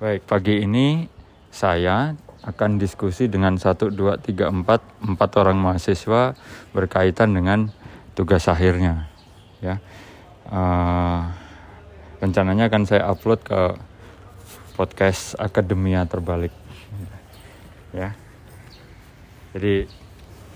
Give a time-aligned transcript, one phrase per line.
[0.00, 1.04] Baik, pagi ini
[1.52, 6.32] saya akan diskusi dengan 1, 2, 3, 4, 4 orang mahasiswa
[6.72, 7.68] berkaitan dengan
[8.16, 9.12] tugas akhirnya.
[9.60, 9.76] Ya,
[10.48, 11.28] uh,
[12.16, 13.76] rencananya akan saya upload ke
[14.72, 16.56] podcast Akademia Terbalik.
[17.92, 18.16] Ya,
[19.52, 19.84] jadi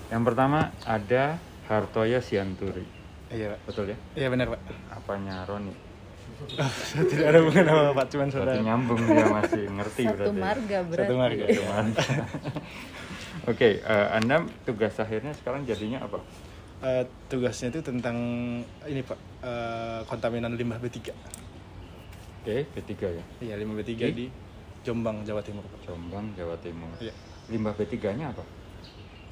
[0.09, 1.37] yang pertama ada
[1.69, 2.89] Hartoyo Sianturi.
[3.29, 3.59] Iya, Pak.
[3.69, 3.97] Betul ya?
[4.17, 4.61] Iya benar, Pak.
[4.89, 5.84] Apanya Roni?
[7.05, 8.61] Tidak ada hubungan sama Pak, cuman Berarti saudara.
[8.61, 10.37] nyambung dia masih ngerti Satu berarti.
[10.37, 11.07] marga berarti.
[11.07, 11.43] Satu marga.
[11.45, 12.03] Satu marga.
[13.51, 16.19] Oke, eh, Anda tugas akhirnya sekarang jadinya apa?
[16.81, 18.17] Eh, tugasnya itu tentang
[18.83, 19.19] ini, Pak.
[19.41, 21.13] eh, kontaminan limbah B3.
[22.41, 23.23] Oke, B3 ya.
[23.41, 24.11] Iya, limbah B3 Di?
[24.11, 24.25] di
[24.81, 25.81] Jombang, Jawa Timur, Pak.
[25.83, 26.89] Jombang, Jawa Timur.
[26.99, 27.13] Iya.
[27.47, 28.43] Limbah B3-nya apa?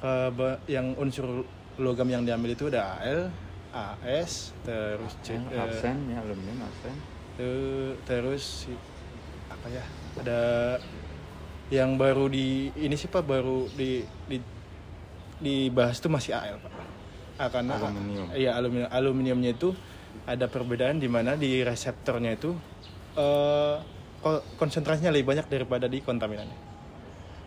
[0.00, 1.44] Eh, ba- yang unsur
[1.76, 3.30] logam yang diambil itu ada Al,
[3.74, 6.94] AS, terus C, eh, arsen ya, aluminium arsen.
[7.34, 8.78] te- terus si-
[9.50, 9.82] apa ya?
[10.14, 10.40] Ada
[11.68, 13.98] yang baru di ini sih Pak baru di
[14.30, 14.38] di
[15.40, 16.72] dibahas itu masih AL Pak.
[17.34, 18.30] Ah, karena Aluminium.
[18.30, 19.74] Iya aluminium aluminiumnya itu
[20.22, 22.54] ada perbedaan di mana di reseptornya itu
[23.18, 23.76] eh
[24.22, 26.72] ko- konsentrasinya lebih banyak daripada di kontaminannya.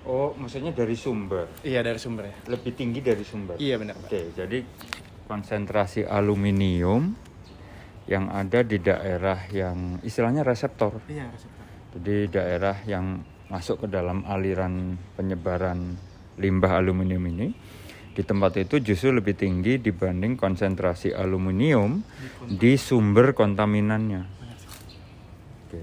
[0.03, 1.47] Oh, maksudnya dari sumber.
[1.63, 2.35] Iya dari sumbernya.
[2.47, 3.55] Lebih tinggi dari sumber.
[3.55, 4.07] Iya benar Pak.
[4.07, 4.59] Oke, jadi
[5.27, 7.11] konsentrasi aluminium
[8.07, 11.03] yang ada di daerah yang istilahnya reseptor.
[11.11, 11.65] Iya reseptor.
[11.99, 13.19] Jadi daerah yang
[13.51, 15.99] masuk ke dalam aliran penyebaran
[16.39, 17.47] limbah aluminium ini
[18.11, 22.01] di tempat itu justru lebih tinggi dibanding konsentrasi aluminium
[22.47, 24.23] di sumber kontaminannya.
[25.67, 25.79] Oke.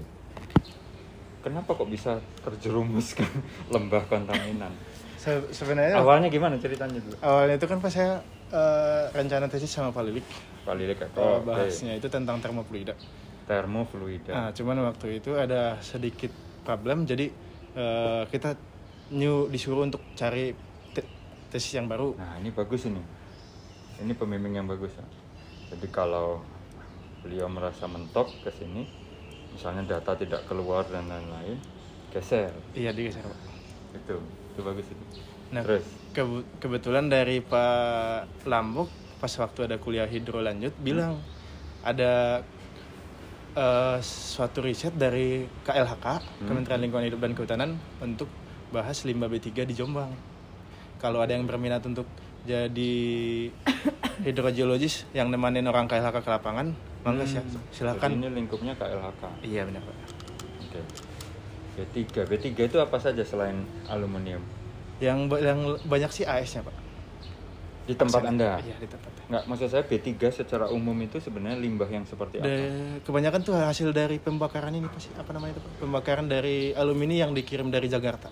[1.41, 3.23] Kenapa kok bisa terjerumus ke
[3.69, 4.73] lembah kontaminan?
[5.15, 7.15] Se- sebenarnya Awalnya gimana ceritanya dulu?
[7.21, 8.21] awalnya itu kan pas saya
[8.55, 10.25] eh, rencana tesis sama Pak Lilik
[10.65, 12.93] Pak Lilik eh, oh, bahasnya itu tentang termofluida.
[13.45, 14.33] termofluida.
[14.33, 16.31] Nah, cuman waktu itu ada sedikit
[16.65, 17.29] problem jadi
[17.77, 18.57] eh, kita
[19.13, 20.49] new disuruh untuk cari
[20.95, 21.07] te-
[21.53, 22.17] tesis yang baru.
[22.17, 23.01] Nah ini bagus ini,
[24.01, 24.97] ini pembimbing yang bagus.
[24.97, 25.05] ya.
[25.69, 26.41] Jadi kalau
[27.21, 28.81] beliau merasa mentok ke sini,
[29.53, 31.57] misalnya data tidak keluar dan lain-lain,
[32.09, 32.53] geser.
[32.73, 33.39] Iya digeser Pak.
[33.95, 34.15] Itu,
[34.53, 35.05] itu bagus itu.
[35.55, 41.15] Nah, Terus, kebe- kebetulan dari Pak Lambuk pas waktu ada kuliah hidro lanjut bilang
[41.81, 42.43] ada
[43.55, 46.05] eh, suatu riset dari KLHK
[46.43, 48.27] Kementerian Lingkungan Hidup dan Kehutanan untuk
[48.67, 50.11] bahas limbah B3 di Jombang.
[50.97, 52.03] Kalau ada yang berminat untuk
[52.43, 52.95] jadi
[54.25, 58.09] hidrogeologis yang nemanin orang KLHK ke lapangan, mangga Hmm, silakan.
[58.11, 59.23] jadi ini lingkupnya KLHK.
[59.41, 59.95] Iya benar Pak.
[60.61, 60.81] Oke.
[61.75, 63.55] B3, B3 itu apa saja selain
[63.85, 64.39] aluminium?
[65.03, 66.75] Yang yang banyak sih AS-nya Pak.
[67.85, 68.57] Di tempat anda?
[68.65, 69.11] Iya di tempat.
[69.29, 72.49] Nggak, maksud saya B3 secara umum itu sebenarnya limbah yang seperti apa?
[73.05, 75.71] Kebanyakan tuh hasil dari pembakaran ini pasti apa namanya itu Pak?
[75.81, 78.29] pembakaran dari alumini yang dikirim dari Jakarta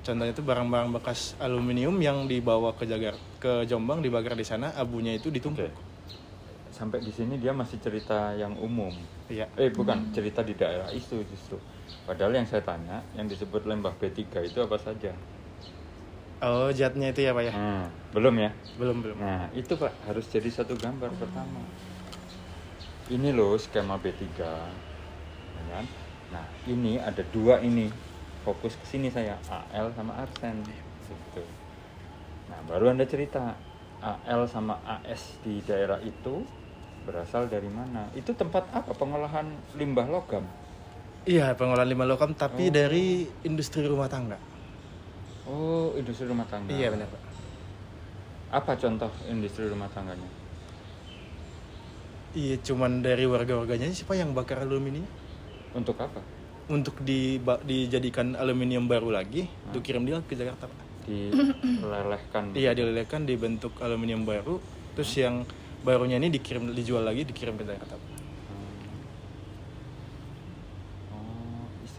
[0.00, 5.12] contohnya itu barang-barang bekas aluminium yang dibawa ke Jakarta ke Jombang dibakar di sana abunya
[5.16, 5.70] itu ditumpuk Oke.
[6.70, 8.94] Sampai di sini dia masih cerita yang umum.
[9.28, 11.58] iya Eh bukan cerita di daerah itu justru.
[12.08, 15.12] Padahal yang saya tanya, yang disebut lembah B3 itu apa saja?
[16.40, 17.84] oh zatnya itu ya pak ya Hmm,
[18.16, 18.50] belum ya?
[18.80, 21.60] belum belum Nah itu pak harus jadi satu gambar pertama.
[23.10, 24.22] Ini loh skema B3,
[25.58, 25.84] ya kan?
[26.30, 27.90] Nah ini ada dua ini
[28.46, 30.62] fokus ke sini saya AL sama arsen
[31.10, 31.42] gitu.
[32.50, 33.58] Nah baru anda cerita
[34.00, 36.46] AL sama AS di daerah itu
[37.04, 38.08] berasal dari mana?
[38.14, 40.46] Itu tempat apa pengolahan limbah logam?
[41.24, 42.72] Iya pengolahan limbah logam tapi Oh.
[42.72, 43.04] dari
[43.42, 44.38] industri rumah tangga
[45.44, 46.70] Oh industri rumah tangga.
[46.70, 47.22] iya benar pak
[48.52, 50.26] Apa contoh industri rumah tangganya?
[52.32, 55.06] iya cuman dari warga-warganya sih pak yang bakar aluminium
[55.72, 56.22] Untuk apa?
[56.66, 62.54] untuk diba- dijadikan aluminium baru lagi untuk kirim dia ke Jakarta pak Dilelehkan.
[62.54, 64.62] Iya dilelehkan dibentuk aluminium baru,
[64.94, 65.42] terus yang
[65.80, 67.96] barunya ini dikirim dijual lagi dikirim ke Jakarta.
[67.96, 68.09] Oh,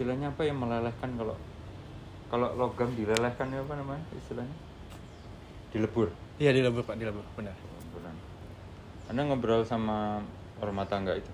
[0.01, 1.38] istilahnya apa yang melelehkan kalau
[2.25, 4.56] kalau logam dilelehkan ya apa namanya istilahnya?
[5.69, 6.09] Dilebur.
[6.42, 7.53] Iya dilebur pak, dilebur benar.
[7.53, 8.15] Leburan.
[9.13, 10.25] Anda ngobrol sama
[10.57, 11.30] rumah tangga itu?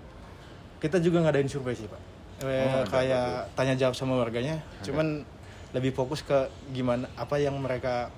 [0.84, 2.02] Kita juga ngadain survei sih pak,
[2.44, 3.56] Eh, Oh, ada, kayak bagus.
[3.56, 4.60] tanya jawab sama warganya.
[4.84, 5.24] Cuman
[5.72, 6.36] lebih fokus ke
[6.69, 8.12] gimana apa yang mereka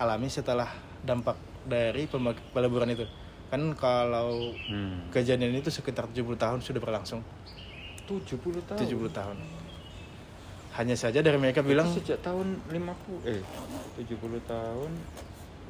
[0.00, 0.72] alami setelah
[1.04, 2.08] dampak dari
[2.50, 3.04] peleburan itu.
[3.52, 5.12] Kan kalau Hmm.
[5.12, 7.20] kejadian itu sekitar 70 tahun sudah berlangsung.
[8.08, 8.80] 70 tahun.
[8.80, 9.36] 70 tahun.
[10.70, 13.42] Hanya saja dari mereka Itu bilang sejak tahun 50 eh
[13.98, 14.90] 70 tahun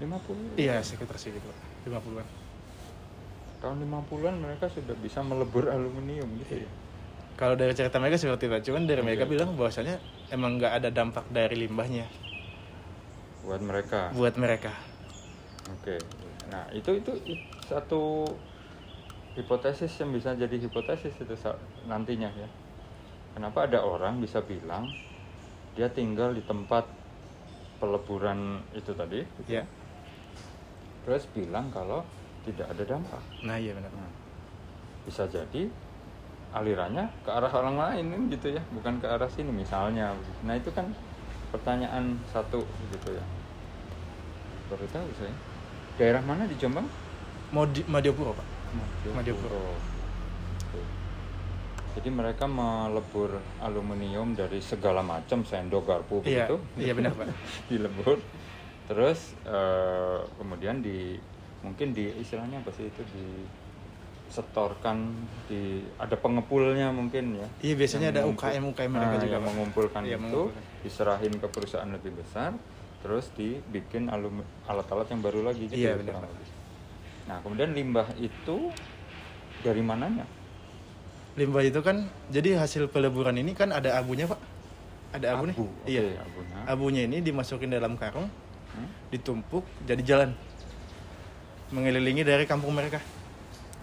[0.01, 0.57] 50.
[0.61, 1.59] iya sekitar segitu, Pak.
[1.89, 2.27] 50-an.
[3.61, 6.71] Tahun 50-an mereka sudah bisa melebur aluminium gitu ya.
[7.37, 9.33] Kalau dari cerita mereka seperti itu, cuman dari mereka Oke.
[9.37, 10.01] bilang bahwasanya
[10.33, 12.05] emang nggak ada dampak dari limbahnya
[13.41, 14.73] buat mereka buat mereka.
[15.81, 15.97] Oke.
[16.53, 17.13] Nah, itu itu
[17.65, 18.29] satu
[19.39, 21.35] hipotesis yang bisa jadi hipotesis itu
[21.89, 22.49] nantinya ya.
[23.35, 24.91] Kenapa ada orang bisa bilang
[25.79, 26.83] dia tinggal di tempat
[27.79, 29.65] peleburan itu tadi, Ya.
[31.07, 32.05] terus bilang kalau
[32.45, 33.23] tidak ada dampak.
[33.47, 33.89] Nah iya benar.
[33.89, 34.11] Nah,
[35.09, 35.71] bisa jadi
[36.53, 40.13] alirannya ke arah orang lain gitu ya, bukan ke arah sini misalnya.
[40.45, 40.91] Nah, itu kan
[41.55, 42.61] pertanyaan satu
[42.93, 43.25] gitu ya.
[44.69, 45.33] Baru tahu saya.
[45.97, 46.87] Daerah mana di Jombang?
[47.51, 48.47] Mau di Madiopuro pak?
[49.15, 49.51] Madiopuro.
[49.51, 49.90] Oke.
[51.91, 56.57] Jadi mereka melebur aluminium dari segala macam sendok garpu Iya, begitu.
[56.79, 57.27] iya benar, Pak.
[57.71, 58.17] Dilebur.
[58.87, 61.19] Terus eh, kemudian di
[61.61, 63.27] mungkin di istilahnya apa sih itu di
[64.31, 65.11] setorkan
[65.45, 67.49] di ada pengepulnya mungkin ya.
[67.61, 70.63] Iya, biasanya ada UKM UKM mereka Nah, juga, yang mengumpulkan Iya, itu mengumpulkan.
[70.87, 72.55] diserahin ke perusahaan lebih besar
[73.01, 76.23] terus dibikin alum alat-alat yang baru lagi gitu Iya, ya, benar.
[77.27, 78.71] Nah, kemudian limbah itu
[79.61, 80.23] dari mananya?
[81.39, 84.41] Limbah itu kan jadi hasil peleburan ini kan ada abunya pak?
[85.11, 85.57] Ada abu, nih?
[85.59, 86.03] Abu, oke, Iya.
[86.23, 86.57] abunya.
[86.67, 88.27] Abunya ini dimasukin dalam karung,
[88.71, 88.89] Hmm?
[89.11, 90.31] ditumpuk jadi jalan
[91.71, 92.99] mengelilingi dari kampung mereka.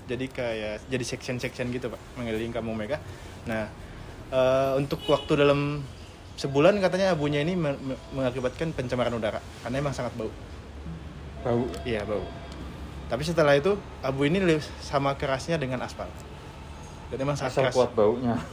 [0.08, 3.00] Jadi kayak jadi section-section gitu pak, mengelilingi kampung mereka.
[3.48, 3.68] Nah
[4.28, 5.84] eh, untuk waktu dalam
[6.36, 10.32] sebulan katanya abunya ini me- me- mengakibatkan pencemaran udara karena emang sangat bau.
[11.44, 11.64] Bau.
[11.84, 12.24] Iya bau.
[13.08, 16.12] Tapi setelah itu abu ini sama kerasnya dengan aspal.
[17.07, 17.74] Dan emang Asal keras.
[17.74, 18.36] kuat baunya.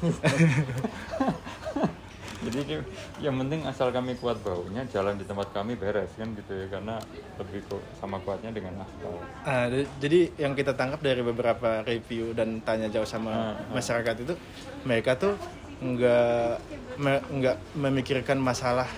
[2.44, 2.76] Jadi
[3.18, 7.00] yang penting asal kami kuat baunya, jalan di tempat kami beres kan gitu ya, karena
[7.34, 9.16] lebih ku- sama kuatnya dengan aspal.
[9.42, 13.72] Ah, d- jadi yang kita tangkap dari beberapa review dan tanya jauh sama Ah, ah.
[13.72, 14.36] masyarakat itu,
[14.84, 15.40] mereka tuh
[15.80, 16.52] nggak
[17.00, 18.92] me- nggak memikirkan masalah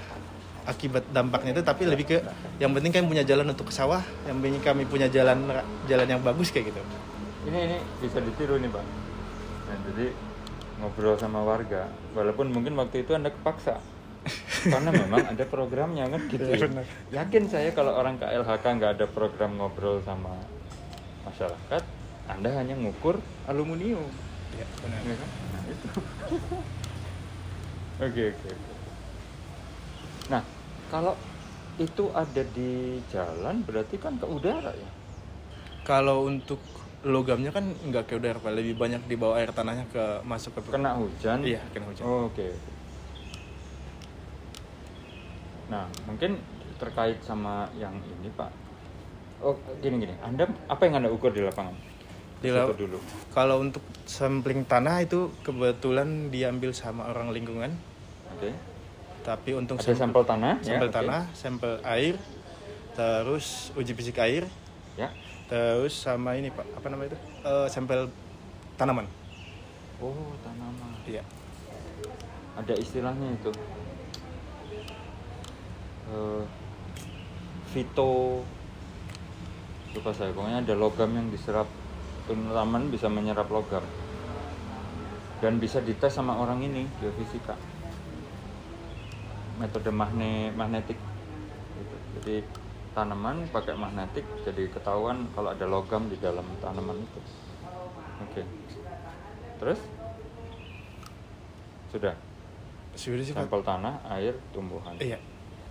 [0.67, 2.19] akibat dampaknya itu, tapi lebih ke
[2.59, 5.47] yang penting kami punya jalan untuk ke sawah, yang penting kami punya jalan
[5.87, 6.83] jalan yang bagus kayak gitu.
[7.47, 9.06] Ini ini bisa ditiru nih pak.
[9.87, 10.07] Jadi
[10.83, 13.81] ngobrol sama warga, walaupun mungkin waktu itu anda kepaksa,
[14.67, 16.45] karena memang ada programnya kan gitu.
[16.45, 16.67] Iya, ya.
[16.69, 16.85] benar.
[17.15, 20.37] Yakin saya kalau orang KLHK nggak ada program ngobrol sama
[21.25, 21.83] masyarakat,
[22.29, 24.11] anda hanya ngukur aluminium.
[24.53, 25.01] Ya, benar.
[25.01, 25.31] Ya kan?
[25.55, 25.89] Nah, itu.
[27.97, 28.73] Oke, oke, oke.
[30.29, 30.45] Nah,
[30.93, 31.17] kalau
[31.81, 34.91] itu ada di jalan berarti kan ke udara ya?
[35.81, 36.61] Kalau untuk
[37.03, 38.53] logamnya kan nggak ke udara, Pak.
[38.53, 41.45] lebih banyak di bawah air tanahnya ke masuk ke Kena hujan?
[41.45, 42.05] Iya, kena hujan.
[42.05, 42.41] Oh, oke.
[42.41, 42.49] oke.
[45.67, 46.39] Nah, mungkin
[46.79, 48.51] terkait sama yang ini, Pak.
[49.43, 50.15] Oh, gini gini.
[50.23, 51.75] Anda apa yang Anda ukur di lapangan?
[52.39, 52.99] Di lap- dulu.
[53.31, 57.73] Kalau untuk sampling tanah itu kebetulan diambil sama orang lingkungan,
[58.33, 58.53] Oke.
[59.21, 60.95] tapi untuk Ada sampel tanah, ya, sampel oke.
[60.95, 62.15] tanah, sampel air,
[62.95, 64.47] terus uji fisik air,
[64.97, 65.13] Ya.
[65.47, 67.19] Terus sama ini pak, apa namanya itu?
[67.47, 68.11] Eh, sampel
[68.77, 69.07] tanaman.
[70.03, 70.91] Oh, tanaman.
[71.07, 71.23] Iya.
[72.59, 73.51] Ada istilahnya itu.
[76.07, 76.43] Eh,
[77.75, 78.41] fito
[79.97, 81.65] lupa saya pokoknya ada logam yang diserap
[82.29, 83.83] tanaman bisa menyerap logam
[85.41, 87.57] dan bisa dites sama orang ini geofisika
[89.57, 91.01] metode magne magnetik
[91.81, 91.97] gitu.
[92.21, 92.35] jadi
[92.97, 97.21] tanaman pakai magnetik jadi ketahuan kalau ada logam di dalam tanaman itu.
[98.25, 98.43] Oke.
[99.61, 99.81] Terus?
[101.93, 102.17] Sudah.
[102.97, 103.45] Sudah sih pak.
[103.45, 104.97] sampel tanah air tumbuhan.
[104.97, 105.21] Iya.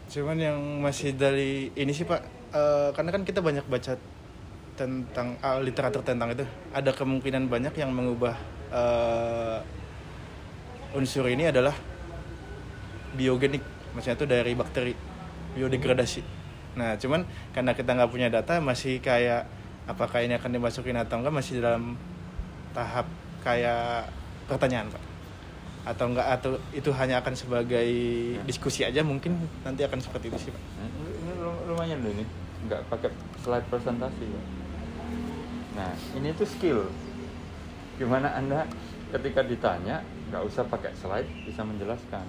[0.06, 2.22] Cuman yang masih dari ini sih pak,
[2.54, 3.98] eh, karena kan kita banyak baca
[4.78, 6.46] tentang ah, literatur tentang itu,
[6.78, 8.38] ada kemungkinan banyak yang mengubah
[8.70, 9.60] eh,
[10.94, 11.74] unsur ini adalah
[13.18, 13.66] biogenik,
[13.98, 14.94] maksudnya itu dari bakteri
[15.58, 16.35] biodegradasi.
[16.76, 17.24] Nah, cuman
[17.56, 19.48] karena kita nggak punya data, masih kayak
[19.88, 21.96] apakah ini akan dimasukin atau enggak masih dalam
[22.76, 23.08] tahap
[23.42, 24.12] kayak
[24.52, 25.04] pertanyaan pak.
[25.88, 27.88] Atau enggak atau itu hanya akan sebagai
[28.44, 30.62] diskusi aja mungkin nanti akan seperti itu sih pak.
[30.84, 30.88] Ini,
[31.24, 32.26] ini lu- lumayan loh ini.
[32.68, 34.44] Nggak pakai slide presentasi ya.
[35.76, 36.88] nah ini tuh skill.
[38.00, 38.64] Gimana anda
[39.12, 42.24] ketika ditanya nggak usah pakai slide bisa menjelaskan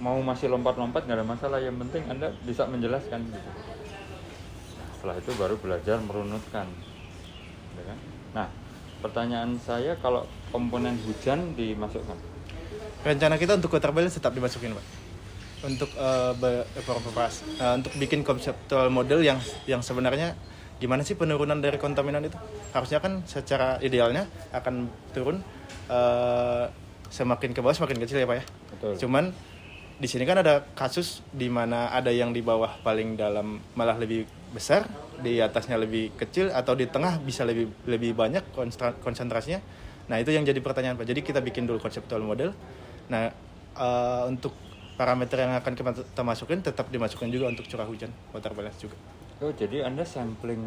[0.00, 1.58] mau masih lompat-lompat nggak ada masalah.
[1.60, 3.50] Yang penting anda bisa menjelaskan gitu.
[4.96, 6.68] Setelah itu baru belajar merunutkan
[7.72, 7.98] Ya kan?
[8.36, 8.46] nah
[9.00, 12.18] pertanyaan saya kalau komponen hujan dimasukkan?
[13.00, 14.84] Rencana kita untuk water balance tetap dimasukin pak.
[15.64, 15.88] Untuk
[16.76, 20.36] evaporasi eh, untuk bikin konseptual model yang yang sebenarnya
[20.80, 22.36] gimana sih penurunan dari kontaminan itu?
[22.76, 25.40] Harusnya kan secara idealnya akan turun
[25.88, 26.64] eh,
[27.08, 28.44] semakin ke bawah semakin kecil ya pak ya.
[28.70, 28.92] Betul.
[28.96, 29.24] cuman
[30.00, 34.24] di sini kan ada kasus di mana ada yang di bawah paling dalam malah lebih
[34.50, 34.88] besar
[35.20, 38.40] di atasnya lebih kecil atau di tengah bisa lebih lebih banyak
[39.04, 39.60] konsentrasinya
[40.08, 42.56] nah itu yang jadi pertanyaan pak jadi kita bikin dulu konseptual model
[43.12, 43.28] nah
[43.76, 44.56] eh, untuk
[44.96, 48.96] parameter yang akan kita masukin tetap dimasukkan juga untuk curah hujan water balance juga
[49.40, 50.60] Oh, jadi Anda sampling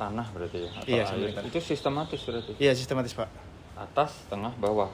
[0.00, 0.70] tanah berarti ya?
[0.72, 1.48] Atau Iya, sampling tanah.
[1.52, 2.52] Itu sistematis berarti?
[2.56, 3.28] iya sistematis pak
[3.76, 4.88] Atas, tengah, bawah?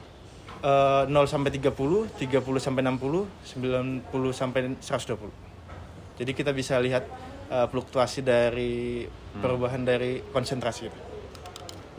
[0.59, 1.71] Eh, 0 sampai 30,
[2.19, 5.31] 30 sampai 60, 90 sampai 120.
[6.19, 7.07] Jadi kita bisa lihat
[7.47, 9.07] eh, fluktuasi dari
[9.39, 10.99] perubahan dari konsentrasi itu.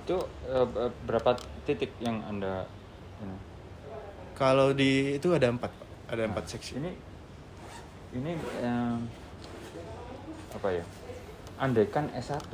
[0.05, 2.69] Itu eh, b- berapa titik yang Anda
[3.25, 3.37] ini?
[4.37, 5.73] Kalau di itu ada empat,
[6.13, 6.77] ada empat seksi.
[6.77, 6.93] Ini
[8.21, 8.97] ini eh,
[10.53, 10.85] apa ya?
[11.57, 12.45] Andaikan S1.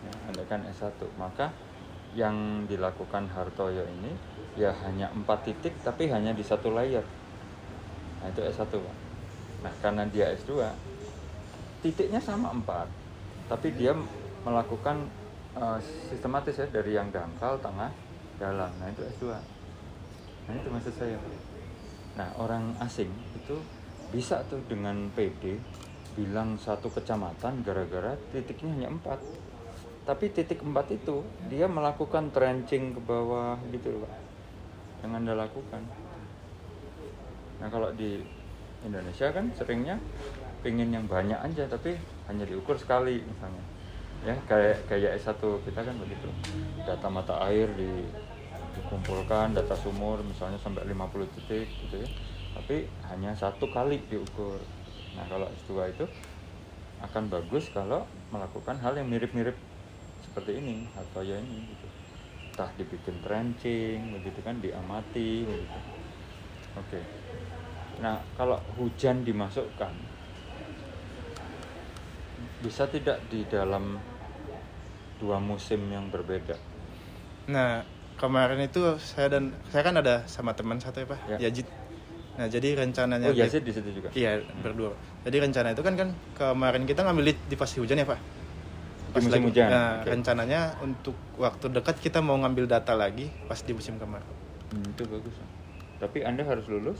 [0.00, 1.54] Ya, andaikan S1, maka
[2.18, 4.10] yang dilakukan Hartoyo ini
[4.58, 7.04] ya hanya empat titik tapi hanya di satu layer.
[8.20, 8.96] Nah, itu S1, Pak.
[9.60, 10.60] Nah, karena dia S2,
[11.84, 12.88] titiknya sama empat,
[13.48, 13.96] tapi dia
[14.44, 15.08] melakukan
[15.56, 15.78] eh,
[16.08, 17.92] sistematis ya dari yang dangkal, tengah,
[18.40, 18.72] dalam.
[18.80, 19.24] Nah, itu S2.
[20.48, 21.16] Nah, itu maksud saya.
[22.16, 23.56] Nah, orang asing itu
[24.10, 25.60] bisa tuh dengan PD
[26.18, 29.20] bilang satu kecamatan gara-gara titiknya hanya empat.
[30.04, 34.19] Tapi titik empat itu dia melakukan trenching ke bawah gitu loh, Pak.
[35.00, 35.82] Yang Anda lakukan.
[37.60, 38.20] Nah, kalau di
[38.84, 40.00] Indonesia kan seringnya
[40.60, 41.96] pengen yang banyak aja tapi
[42.28, 43.64] hanya diukur sekali misalnya.
[44.20, 46.28] Ya, kayak kayak S1 kita kan begitu.
[46.84, 47.88] Data mata air di
[48.80, 52.08] dikumpulkan data sumur misalnya sampai 50 titik gitu ya
[52.54, 54.58] tapi hanya satu kali diukur
[55.18, 56.04] nah kalau S2 itu
[57.02, 59.56] akan bagus kalau melakukan hal yang mirip-mirip
[60.22, 61.79] seperti ini atau ya ini gitu
[62.60, 65.78] entah dibikin trenching begitu kan diamati begitu
[66.76, 67.00] oke
[68.04, 69.88] nah kalau hujan dimasukkan
[72.60, 73.96] bisa tidak di dalam
[75.16, 76.60] dua musim yang berbeda
[77.48, 77.82] Nah,
[78.20, 81.48] kemarin itu saya dan saya kan ada sama teman satu ya, Pak, Ya.
[81.48, 81.66] Yajid.
[82.38, 84.94] Nah, jadi rencananya oh Yazid di situ juga Iya, berdua.
[85.26, 88.39] Jadi rencana itu kan kan kemarin kita ngambil di, di pasti hujan ya, Pak.
[89.10, 90.08] Di musim hujan, Nah, oke.
[90.08, 94.34] rencananya untuk waktu dekat kita mau ngambil data lagi pas di musim kemarau.
[94.70, 95.34] Hmm, itu bagus
[95.98, 96.96] tapi anda harus lulus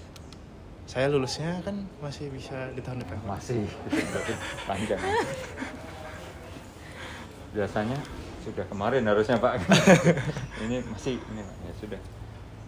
[0.84, 3.16] Saya lulusnya kan masih bisa di tahun depan.
[3.24, 3.62] Masih
[4.66, 4.98] panjang
[7.50, 7.98] biasanya
[8.40, 9.58] sudah kemarin harusnya pak
[10.64, 11.56] ini masih ini Pak.
[11.60, 12.00] ya sudah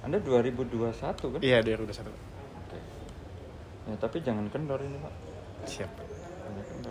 [0.03, 2.11] anda 2021 kan Iya, dari udah satu.
[2.11, 2.79] Oke.
[3.87, 5.15] ya tapi jangan kendor ini pak
[5.63, 5.91] Siap.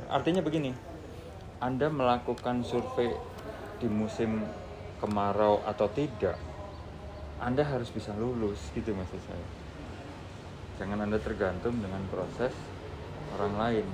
[0.07, 0.71] Artinya begini
[1.61, 3.13] anda melakukan survei
[3.77, 4.41] di musim
[4.97, 6.37] kemarau atau tidak
[7.41, 9.47] anda harus bisa lulus gitu maksud saya
[10.81, 12.53] jangan anda tergantung dengan proses
[13.37, 13.85] orang lain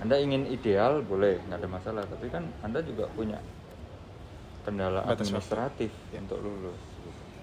[0.00, 3.38] anda ingin ideal boleh nggak ada masalah tapi kan anda juga punya
[4.64, 6.22] kendala Batas administratif Ya.
[6.22, 6.78] untuk lulus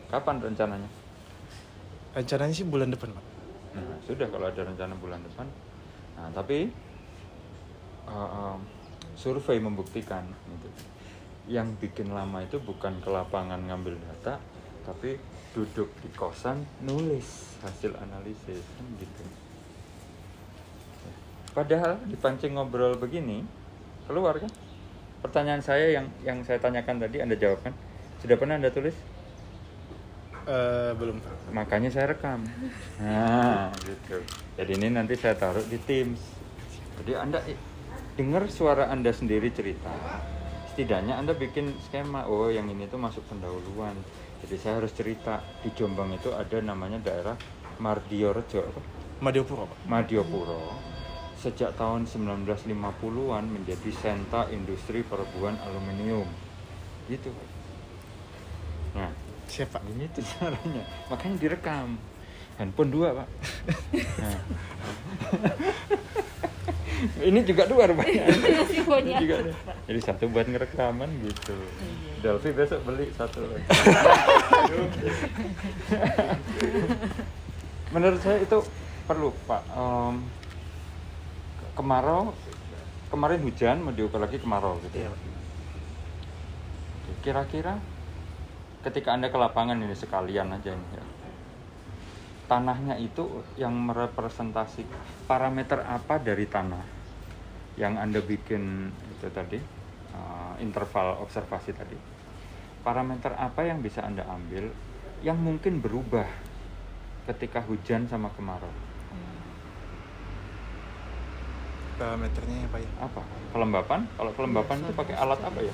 [0.07, 0.89] kapan rencananya
[2.17, 3.25] Rencananya sih bulan depan, Pak.
[3.77, 5.45] Nah, sudah kalau ada rencana bulan depan.
[6.17, 6.73] Nah, tapi
[8.09, 8.59] uh, um,
[9.17, 10.69] survei membuktikan gitu.
[11.49, 14.37] Yang bikin lama itu bukan ke lapangan ngambil data,
[14.85, 15.17] tapi
[15.57, 19.23] duduk di kosan nulis hasil analisis kan gitu.
[21.57, 23.41] Padahal dipancing ngobrol begini
[24.05, 24.51] keluar kan?
[25.25, 27.73] Pertanyaan saya yang yang saya tanyakan tadi Anda jawab kan?
[28.21, 28.93] Sudah pernah Anda tulis?
[30.47, 31.19] Eh, belum,
[31.51, 32.39] makanya saya rekam
[33.03, 34.23] nah gitu
[34.55, 36.23] jadi ini nanti saya taruh di Teams
[37.03, 37.43] jadi anda
[38.17, 39.93] dengar suara anda sendiri cerita
[40.73, 43.93] setidaknya anda bikin skema oh yang ini tuh masuk pendahuluan
[44.41, 47.37] jadi saya harus cerita di Jombang itu ada namanya daerah
[47.77, 48.81] Mardiorejo apa?
[49.21, 49.77] Madiopuro, Pak.
[49.85, 50.77] Madiopuro
[51.37, 56.25] sejak tahun 1950-an menjadi senta industri perbuan aluminium
[57.05, 57.29] gitu
[58.97, 59.13] nah
[59.45, 59.81] Siap, Pak.
[59.93, 60.83] ini tuh caranya
[61.13, 62.01] makanya direkam
[62.57, 63.27] handphone dua pak.
[64.17, 64.39] Nah.
[67.29, 68.25] ini juga dua rupanya.
[68.27, 69.35] Ini juga
[69.85, 71.55] jadi satu buat ngerekaman gitu.
[72.25, 73.67] Delvi besok beli satu lagi.
[77.93, 78.57] Menurut saya itu
[79.05, 79.61] perlu pak.
[79.77, 80.25] Em,
[81.77, 82.33] kemarau
[83.13, 85.05] kemarin hujan mau diukur lagi kemarau gitu.
[85.05, 85.09] Iya.
[85.13, 85.21] Oke,
[87.23, 87.77] Kira-kira
[88.83, 91.05] ketika Anda ke lapangan ini sekalian aja ini ya.
[92.47, 94.87] Tanahnya itu yang merepresentasi
[95.27, 96.83] parameter apa dari tanah
[97.75, 99.59] yang Anda bikin itu tadi
[100.15, 101.99] eh, interval observasi tadi,
[102.87, 104.71] parameter apa yang bisa anda ambil
[105.19, 106.25] yang mungkin berubah
[107.27, 108.71] ketika hujan sama kemarau?
[111.97, 113.21] parameternya apa ya Apa?
[113.51, 113.99] Kelembapan?
[114.15, 115.73] Kalau kelembapan itu pakai alat apa ya?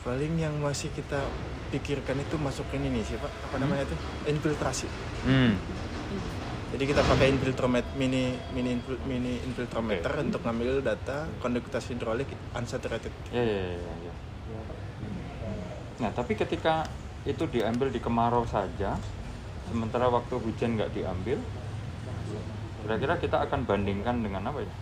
[0.00, 1.20] paling yang masih kita
[1.68, 3.62] pikirkan itu masukin ini siapa apa Hmm?
[3.62, 3.96] namanya itu
[4.26, 4.88] infiltrasi
[5.22, 5.52] Hmm.
[6.68, 8.22] jadi kita pakai infiltrometer mini
[8.52, 14.14] mini infil- mini infiltrometer untuk ngambil data konduktivitas hidrolik unsaturated ya, ya, ya, ya.
[15.98, 16.86] Nah, tapi ketika
[17.24, 18.94] itu diambil di kemarau saja,
[19.66, 21.42] sementara waktu hujan nggak diambil,
[22.78, 24.72] kira-kira kita akan bandingkan dengan apa ya?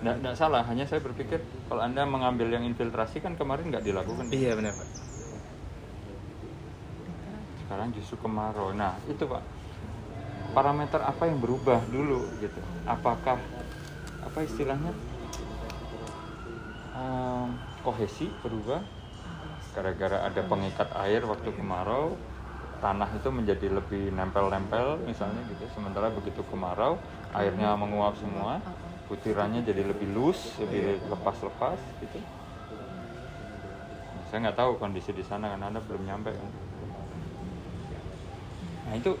[0.00, 4.32] Nggak, nggak salah, hanya saya berpikir kalau anda mengambil yang infiltrasi kan kemarin nggak dilakukan.
[4.32, 4.88] iya benar pak
[7.64, 8.74] Sekarang justru kemarau.
[8.74, 9.44] Nah, itu pak,
[10.56, 12.58] parameter apa yang berubah dulu gitu?
[12.82, 13.38] Apakah
[14.26, 14.90] apa istilahnya
[16.90, 17.54] Ehm,
[17.86, 18.82] kohesi berubah
[19.70, 22.18] gara-gara ada pengikat air waktu kemarau
[22.82, 26.98] tanah itu menjadi lebih nempel-nempel misalnya gitu sementara begitu kemarau
[27.30, 28.58] airnya menguap semua
[29.10, 32.18] butirannya jadi lebih loose lebih lepas-lepas gitu.
[34.30, 36.50] Saya nggak tahu kondisi di sana karena anda belum nyampe kan.
[38.86, 39.18] Nah itu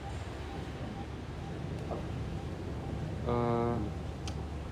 [3.26, 3.76] eh,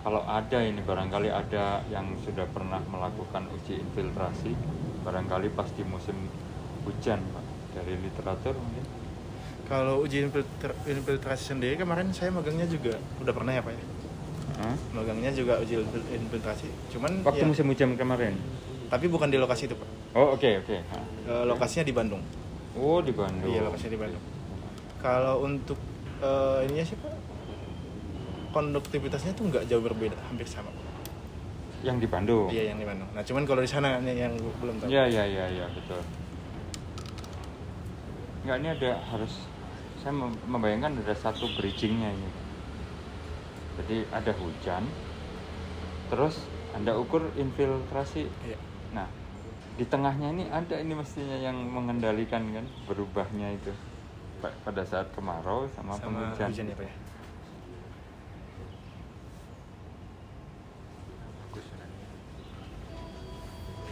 [0.06, 4.54] kalau ada ini barangkali ada yang sudah pernah melakukan uji infiltrasi
[5.02, 6.14] barangkali pas di musim
[6.86, 7.44] hujan pak
[7.74, 8.86] dari literatur mungkin.
[9.66, 13.97] Kalau uji infiltra- infiltrasi sendiri kemarin saya magangnya juga udah pernah ya pak ya
[14.58, 14.74] Hah?
[14.90, 15.78] magangnya juga uji
[16.10, 16.66] infiltrasi.
[16.90, 18.34] Cuman waktu ya, musim hujan kemarin?
[18.90, 19.86] Tapi bukan di lokasi itu pak.
[20.18, 20.76] Oh oke oke.
[20.90, 21.04] Hah.
[21.30, 22.22] Eh, lokasinya di Bandung.
[22.74, 23.54] Oh di Bandung.
[23.54, 24.24] Iya lokasinya di Bandung.
[24.98, 25.78] Kalau untuk
[26.18, 27.14] eh, ininya sih pak
[28.50, 30.74] konduktivitasnya tuh nggak jauh berbeda hampir sama
[31.86, 32.50] yang di Bandung?
[32.50, 33.06] Iya yang di Bandung.
[33.14, 34.90] Nah cuman kalau di sana yang belum tahu.
[34.90, 36.02] Ya ya ya ya betul.
[38.42, 39.46] Nggak ini ada harus
[40.02, 42.28] saya mem- membayangkan ada satu bridgingnya ini
[43.78, 44.82] jadi ada hujan
[46.08, 46.40] terus
[46.74, 48.28] anda ukur infiltrasi.
[48.44, 48.58] Iya.
[48.92, 49.08] nah
[49.78, 53.70] di tengahnya ini ada ini mestinya yang mengendalikan kan berubahnya itu.
[54.42, 56.50] Pa- pada saat kemarau sama, sama penghujan.
[56.50, 56.94] hujan ya pak ya?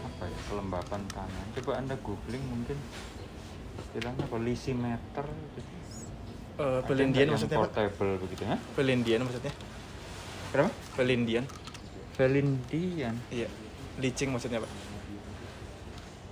[0.06, 1.44] Apa ya kelembapan tanah.
[1.58, 2.78] Coba anda googling mungkin.
[3.76, 5.60] Istilahnya apa lisimeter gitu.
[6.56, 9.52] Ada pelindian maksudnya portable begitu ya pelindian maksudnya
[10.56, 10.72] kenapa?
[10.96, 11.44] Pelindian
[12.16, 13.48] Velindian iya.
[14.00, 14.72] Licing maksudnya pak?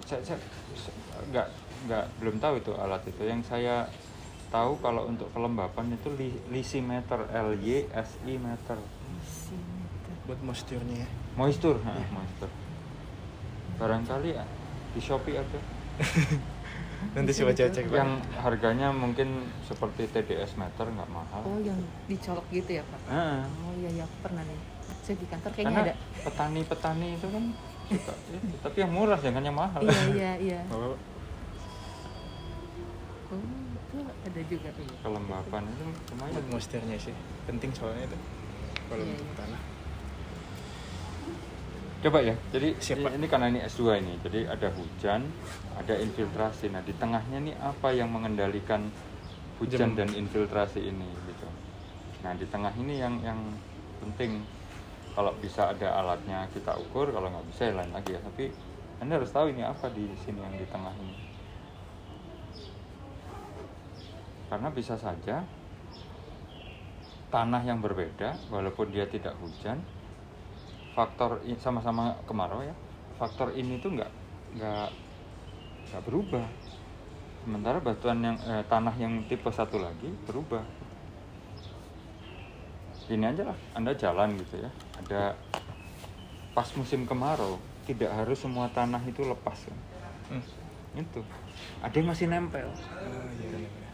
[0.08, 0.40] Saya, saya,
[0.76, 0.96] saya
[1.28, 1.46] nggak
[1.88, 3.20] nggak belum tahu itu alat itu.
[3.24, 3.88] Yang saya
[4.48, 8.76] tahu kalau untuk kelembapan itu li, lisimeter L Y S I meter.
[10.24, 11.08] Buat moisturnya ya?
[11.36, 12.08] Moisture ha, Iya.
[12.12, 12.52] moisture.
[13.76, 14.44] Barangkali ya,
[14.92, 15.60] di Shopee ada
[17.12, 19.28] nanti coba cek pak yang harganya mungkin
[19.62, 23.00] seperti TDS meter nggak mahal Oh, yang dicolok gitu ya, Pak?
[23.06, 24.58] Ah, Oh iya, iya, aku pernah nih.
[25.00, 25.94] Saya di kantor kayaknya karena ada.
[26.22, 27.44] petani-petani itu kan
[27.84, 28.54] suka itu.
[28.58, 30.60] tapi yang murah jangan yang mahal Iya, iya, iya.
[30.72, 30.96] Oh,
[33.26, 33.40] Oh,
[33.74, 34.70] itu ada juga.
[35.00, 37.14] kelembapan itu lumayan buat moisturnya sih
[37.44, 38.16] penting soalnya itu
[38.86, 39.36] kalau Iya, untuk iya.
[39.36, 39.60] tanah
[42.04, 45.24] Coba ya, jadi Siap, ini- ini karena ini S2 ini, jadi ada hujan,
[45.72, 46.68] ada infiltrasi.
[46.68, 48.92] Nah di tengahnya nih apa yang mengendalikan
[49.56, 50.04] hujan Jem.
[50.04, 51.48] dan infiltrasi ini gitu.
[52.20, 53.40] Nah di tengah ini yang yang
[54.04, 54.44] penting
[55.16, 58.20] kalau bisa ada alatnya kita ukur, kalau nggak bisa ya lain lagi ya.
[58.20, 58.52] Tapi
[59.00, 61.16] anda harus tahu ini apa di sini yang di tengah ini.
[64.52, 65.40] Karena bisa saja
[67.32, 69.80] tanah yang berbeda, walaupun dia tidak hujan,
[70.94, 72.74] faktor sama-sama kemarau ya.
[73.18, 74.10] Faktor ini tuh nggak
[74.58, 74.88] nggak
[75.90, 76.46] nggak berubah.
[77.44, 80.62] Sementara batuan yang eh, tanah yang tipe satu lagi berubah.
[83.04, 84.70] Ini aja lah anda jalan gitu ya.
[85.04, 85.36] Ada
[86.54, 89.78] pas musim kemarau tidak harus semua tanah itu lepas kan
[90.24, 90.40] Hmm.
[90.96, 91.20] itu.
[91.84, 92.64] Ada yang masih nempel.
[92.64, 93.90] Oh, iya, iya, iya.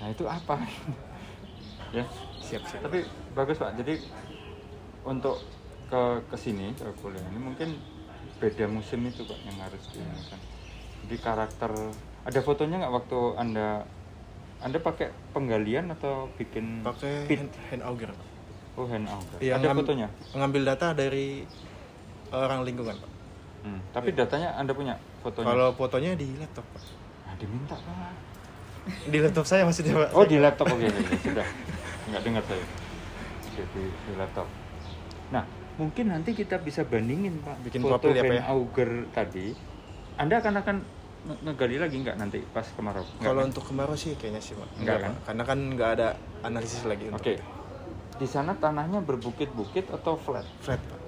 [0.00, 0.56] nah itu apa?
[1.94, 2.02] Ya
[2.42, 2.82] siap siap.
[2.88, 3.76] Tapi bagus pak.
[3.78, 4.00] Jadi
[5.04, 5.36] untuk
[5.88, 7.76] ke ke sini ke kuliah ini mungkin
[8.40, 10.40] beda musim itu pak yang harus diingatkan.
[11.04, 11.70] Jadi karakter
[12.24, 13.68] ada fotonya nggak waktu anda
[14.64, 18.10] anda pakai penggalian atau bikin pakai hand, hand auger
[18.80, 19.38] oh hand auger.
[19.44, 20.08] Iya, ada ngam- fotonya?
[20.32, 21.44] mengambil data dari
[22.32, 23.10] orang lingkungan pak.
[23.64, 25.46] Hmm, tapi datanya anda punya fotonya?
[25.52, 26.82] Kalau fotonya di laptop pak.
[27.28, 28.12] Nah, diminta pak.
[29.08, 30.10] Di laptop saya maksudnya pak.
[30.16, 30.68] Oh di laptop.
[30.72, 31.16] Oke oke, oke.
[31.20, 31.46] sudah.
[32.08, 32.64] Nggak dengar saya.
[33.52, 34.48] Oke di, di laptop
[35.32, 38.42] nah mungkin nanti kita bisa bandingin pak Bikin foto ya, Pak, Van ya?
[38.52, 39.46] Auger tadi
[40.14, 40.76] anda akan akan
[41.24, 43.50] nge- ngegali lagi nggak nanti pas kemarau Kalau kan?
[43.50, 44.68] untuk kemarau sih kayaknya sih, Pak.
[44.78, 45.12] Enggak kan?
[45.26, 46.08] Karena kan nggak ada
[46.42, 47.34] analisis lagi oke
[48.14, 51.00] di sana tanahnya berbukit-bukit atau flat flat, Pak.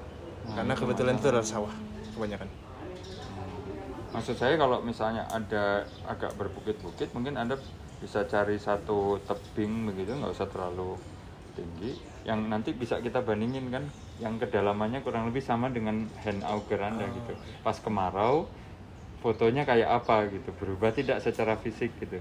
[0.50, 0.54] Hmm.
[0.58, 1.74] Karena kebetulan itu adalah sawah
[2.14, 2.48] kebanyakan.
[4.10, 7.60] maksud saya kalau misalnya ada agak berbukit-bukit mungkin anda
[8.00, 10.96] bisa cari satu tebing begitu nggak usah terlalu
[11.52, 13.84] tinggi yang nanti bisa kita bandingin kan
[14.16, 17.36] yang kedalamannya kurang lebih sama dengan hand auger anda gitu.
[17.60, 18.48] Pas kemarau
[19.20, 20.48] fotonya kayak apa gitu.
[20.56, 22.16] Berubah tidak secara fisik gitu.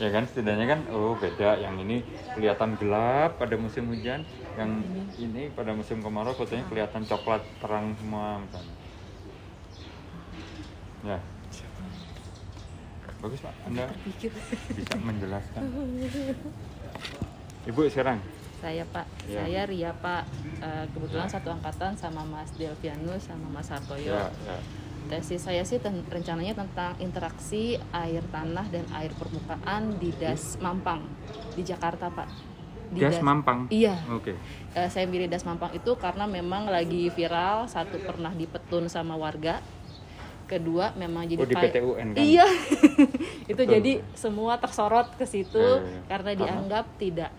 [0.00, 0.24] Ya kan?
[0.24, 1.60] Setidaknya kan oh beda.
[1.60, 1.96] Yang ini
[2.32, 4.24] kelihatan gelap pada musim hujan.
[4.56, 4.70] Yang
[5.20, 8.76] ini pada musim kemarau fotonya kelihatan coklat terang semua misalnya.
[11.04, 11.18] Ya.
[13.20, 13.52] Bagus pak.
[13.68, 13.84] Anda
[14.72, 15.62] bisa menjelaskan.
[17.68, 18.22] Ibu sekarang
[18.56, 19.40] Saya Pak, Ya.
[19.40, 20.24] saya Ria Pak.
[20.58, 24.12] Eh, kebetulan satu angkatan sama Mas Delvianus sama Mas Hartoyo.
[24.12, 24.58] ya ya
[25.06, 27.62] Tesis saya sih ten- rencananya tentang interaksi
[27.94, 31.06] air tanah dan air permukaan di Das Mampang
[31.52, 32.26] di Jakarta Pak.
[32.86, 33.98] Di gas mampang Iya.
[34.08, 34.34] oke
[34.72, 37.66] Eh, saya milih Das Mampang itu karena memang lagi viral.
[37.66, 39.58] Satu pernah dipetun sama warga.
[40.44, 42.46] Kedua memang jadi oh di pai- PT UN kan Iya.
[43.50, 43.72] itu Betul.
[43.72, 46.00] jadi semua tersorot ke situ Ya, ya, ya.
[46.08, 46.40] karena Karena?
[46.40, 47.30] dianggap tidak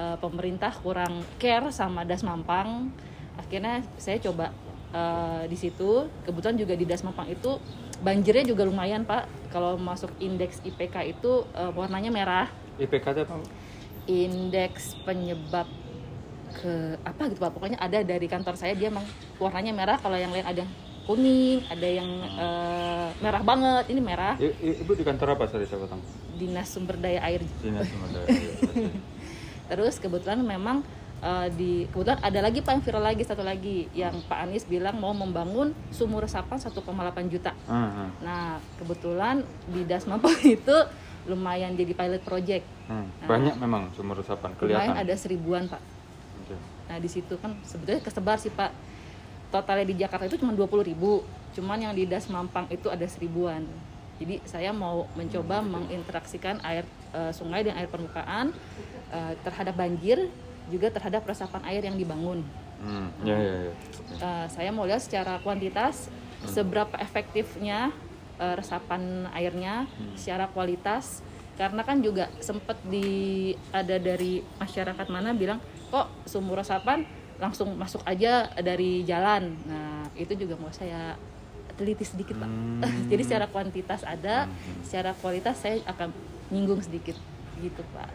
[0.00, 2.88] eh, pemerintah kurang care sama Das Mampang.
[3.36, 4.52] Akhirnya saya coba
[4.90, 6.08] eh, di situ.
[6.24, 7.60] Kebetulan juga di Das Mampang itu
[8.00, 9.52] banjirnya juga lumayan Pak.
[9.52, 12.48] Kalau masuk indeks IPK itu eh, warnanya merah.
[12.80, 13.34] IPK itu apa
[14.08, 15.68] Indeks penyebab
[16.50, 17.52] ke apa gitu Pak.
[17.52, 19.04] Pokoknya ada dari kantor saya dia emang
[19.36, 19.96] warnanya merah.
[20.00, 20.72] Kalau yang lain ada yang
[21.04, 23.84] kuning, ada yang eh, merah banget.
[23.92, 24.34] Ini merah.
[24.40, 26.00] I- i- ibu di kantor apa sorry saya potong
[26.40, 28.90] Dinas Sumber Daya Air dinas sumber daya air.
[29.70, 30.82] Terus kebetulan memang
[31.22, 34.98] eh, di kebetulan ada lagi Pak yang viral lagi satu lagi yang Pak Anies bilang
[34.98, 36.74] mau membangun sumur resapan 1,8
[37.30, 37.54] juta.
[37.70, 38.44] Ah, ah, Nah
[38.82, 40.76] kebetulan di Das Mampang itu
[41.30, 42.66] lumayan jadi pilot project.
[42.90, 43.06] ah.
[43.30, 45.78] banyak memang sumur resapan kelihatan Lumayan ada seribuan Pak.
[46.42, 46.58] Oke.
[46.90, 48.74] Nah di situ kan sebetulnya kesebar sih Pak.
[49.54, 51.22] Totalnya di Jakarta itu cuma 20 ribu.
[51.54, 53.62] Cuman yang di Das Mampang itu ada seribuan.
[54.18, 56.82] Jadi saya mau mencoba menginteraksikan air
[57.14, 58.52] eh, sungai dan air permukaan
[59.10, 60.30] eh, terhadap banjir
[60.70, 62.46] juga terhadap resapan air yang dibangun.
[62.80, 63.72] Hmm, ya ya ya
[64.10, 66.08] Eh, saya mau lihat secara kuantitas
[66.48, 67.92] seberapa efektifnya
[68.40, 69.84] eh, resapan airnya,
[70.16, 71.20] secara kualitas.
[71.60, 75.60] Karena kan juga sempat di ada dari masyarakat mana bilang
[75.92, 77.04] kok sumur resapan
[77.36, 79.52] langsung masuk aja dari jalan.
[79.68, 81.20] Nah itu juga mau saya
[81.76, 82.48] teliti sedikit pak.
[82.48, 82.80] Hmm.
[83.12, 84.48] Jadi secara kuantitas ada,
[84.84, 86.12] secara kualitas saya akan
[86.48, 87.16] nyinggung sedikit
[87.60, 88.08] gitu pak.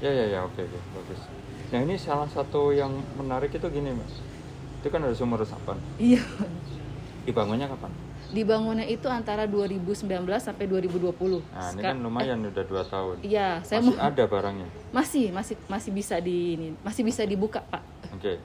[0.00, 1.20] Ya ya ya oke oke bagus.
[1.72, 4.20] Nah ini salah satu yang menarik itu gini mas.
[4.80, 5.76] Itu kan ada sumur resapan.
[5.98, 6.22] Iya.
[7.26, 7.90] dibangunnya kapan?
[8.30, 10.06] Dibangunnya itu antara 2019
[10.38, 11.42] sampai 2020.
[11.50, 13.22] nah ini kan lumayan udah dua tahun.
[13.22, 14.68] Iya, saya masih mau ada barangnya?
[14.94, 17.82] Masih masih masih bisa di ini masih bisa dibuka pak.
[18.14, 18.38] Oke.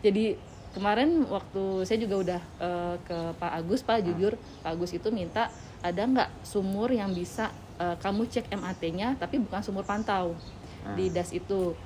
[0.00, 0.40] Jadi
[0.72, 5.50] kemarin waktu saya juga udah eh, ke Pak Agus pak jujur Pak Agus itu minta
[5.82, 10.36] ada nggak sumur yang bisa eh, kamu cek MAT-nya tapi bukan sumur pantau
[10.80, 10.96] Hmm.
[10.96, 11.76] di das itu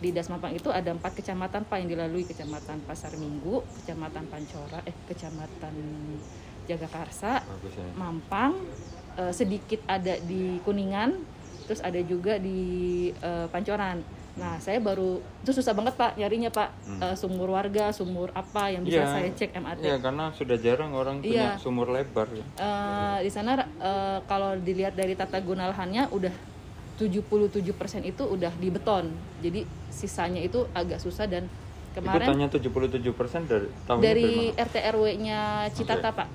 [0.00, 4.80] di das Mampang itu ada empat kecamatan pak yang dilalui kecamatan Pasar Minggu kecamatan Pancora
[4.88, 5.74] eh kecamatan
[6.64, 8.56] Jagakarsa ya Mampang,
[9.20, 11.16] eh, sedikit ada di Kuningan,
[11.64, 12.60] terus ada juga di
[13.12, 14.00] eh, Pancoran.
[14.38, 17.02] Nah, saya baru itu susah banget pak nyarinya pak Hmm.
[17.02, 19.10] Eh, sumur warga, sumur apa yang bisa Iya.
[19.10, 19.76] saya cek MAT.
[19.80, 21.60] Iya karena sudah jarang orang punya Iya.
[21.60, 22.46] sumur lebar ya.
[22.56, 26.32] Eh, di sana eh, kalau dilihat dari tata guna lahannya udah
[26.96, 27.62] 77%
[28.04, 29.10] itu udah di beton.
[29.38, 31.46] Jadi sisanya itu agak susah dan
[31.88, 34.60] Itu kemarin tanya 77% dari tahunnya dari mana?
[34.60, 35.40] RT RW-nya
[35.72, 36.16] Citata Oke.
[36.16, 36.28] pak.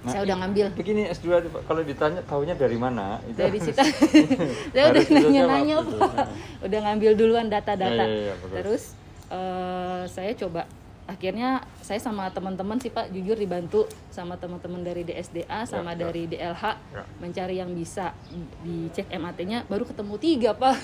[0.00, 0.08] Hmm.
[0.08, 3.20] saya udah ngambil Begini S2 tuh, Pak, kalau ditanya tahunya dari mana?
[3.22, 3.84] Itu dari Cita.
[4.72, 5.84] saya udah nanya-nanya pak.
[5.84, 5.96] gitu.
[6.66, 8.00] udah ngambil duluan data-data.
[8.00, 8.54] Ya, ya, ya, bagus.
[8.56, 8.82] Terus
[9.28, 10.64] eh, saya coba
[11.04, 16.06] akhirnya saya sama teman-teman sih Pak jujur dibantu sama teman-teman dari DSDA sama ya.
[16.06, 16.62] dari DLH
[16.94, 17.02] Ya.
[17.18, 18.14] mencari yang bisa
[18.62, 20.78] dicek MAT-nya baru ketemu tiga Pak.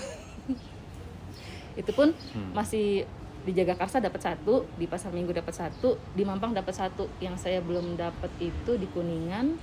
[1.76, 2.52] Itu pun Hmm.
[2.52, 3.05] masih
[3.46, 7.06] di Jagakarsa dapat satu, di Pasar Minggu dapat satu, di Mampang dapat satu.
[7.22, 9.54] Yang saya belum dapat itu di Kuningan.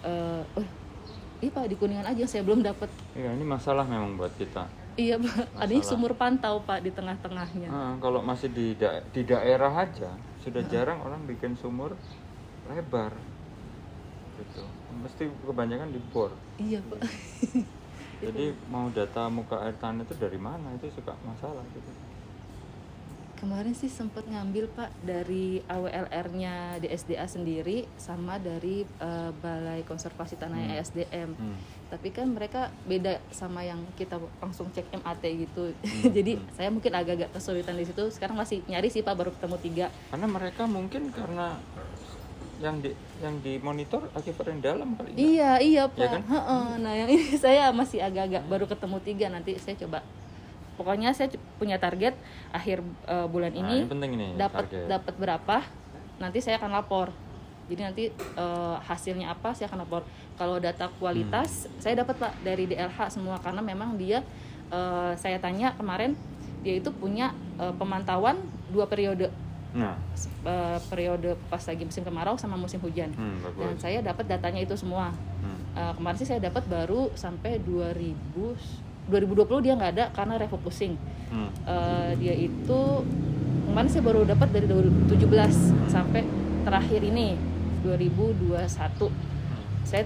[0.00, 0.66] eh oh,
[1.42, 2.86] iya Pak di Kuningan aja saya belum dapat.
[3.18, 4.70] Iya, ini masalah memang buat kita.
[4.94, 7.68] Iya Pak, adanya sumur pantau Pak di tengah-tengahnya.
[7.68, 10.14] Ah, kalau masih di da- di daerah aja
[10.46, 11.98] sudah jarang orang bikin sumur
[12.70, 13.10] lebar.
[14.38, 14.62] Gitu.
[15.02, 16.30] Mesti kebanyakan di bor.
[16.62, 17.00] Iya Pak.
[18.20, 21.90] Jadi mau data muka air tanah itu dari mana itu suka masalah gitu.
[23.40, 30.60] Kemarin sih sempat ngambil Pak dari AWLR-nya DSDA sendiri sama dari eh, Balai Konservasi Tanah
[30.60, 30.76] Hmm.
[30.76, 31.30] ESDM.
[31.32, 31.56] Hmm.
[31.88, 35.72] Tapi kan mereka beda sama yang kita langsung cek MAT gitu.
[35.72, 36.52] Hmm, Jadi hmm.
[36.52, 38.04] saya mungkin agak-agak kesulitan di situ.
[38.12, 39.86] Sekarang masih nyari sih Pak baru ketemu tiga.
[40.12, 41.56] Karena mereka mungkin karena
[42.60, 42.92] yang di
[43.24, 45.16] yang dimonitor aquifer yang dalam kali ya.
[45.16, 45.96] Iya iya Pak.
[45.96, 46.22] Iya kan?
[46.76, 49.26] Nah yang ini saya masih agak-agak baru ketemu tiga.
[49.32, 50.04] Nanti saya coba.
[50.80, 51.28] Pokoknya saya
[51.60, 52.16] punya target
[52.56, 55.56] akhir eh, bulan Nah, ini ini penting nih dapat dapat berapa
[56.16, 57.12] nanti saya akan lapor.
[57.68, 60.08] Jadi nanti eh, hasilnya apa saya akan lapor.
[60.40, 61.76] Kalau data kualitas Hmm.
[61.84, 64.24] saya dapat pak dari DLH semua karena memang dia
[64.72, 66.16] eh, saya tanya kemarin
[66.64, 68.40] dia itu punya eh, pemantauan
[68.72, 69.28] dua periode.
[69.76, 70.00] Nah,
[70.48, 73.12] eh, periode pas lagi musim kemarau sama musim hujan.
[73.12, 75.12] Hmm, dan saya dapat datanya itu semua.
[75.44, 75.60] Hmm.
[75.76, 78.56] Eh, kemarin sih saya dapat baru sampai 2000
[79.06, 80.94] 2020 dia nggak ada karena refocusing
[81.30, 81.46] Hmm.
[81.62, 82.80] Eh, dia itu
[83.64, 85.54] kemarin saya baru dapat dari 2017
[85.86, 86.26] sampai
[86.60, 87.38] terakhir ini
[87.80, 89.14] 2021
[89.82, 90.04] saya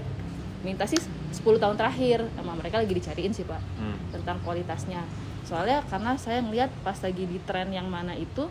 [0.61, 3.97] minta sih 10 tahun terakhir sama mereka lagi dicariin sih pak Hmm.
[4.11, 5.01] tentang kualitasnya
[5.43, 8.45] soalnya karena saya ngeliat pas lagi di tren yang mana itu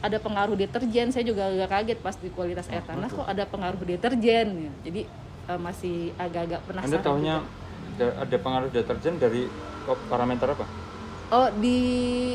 [0.00, 3.44] ada pengaruh deterjen saya juga agak kaget pas di kualitas air Oh, tanah kok ada
[3.44, 4.72] pengaruh deterjen ya.
[4.82, 5.00] jadi
[5.46, 7.36] eh, masih agak-agak penasaran Anda tahunya.
[7.94, 9.48] Da- ada pengaruh deterjen dari
[10.06, 10.66] parameter apa?
[11.30, 11.78] Oh di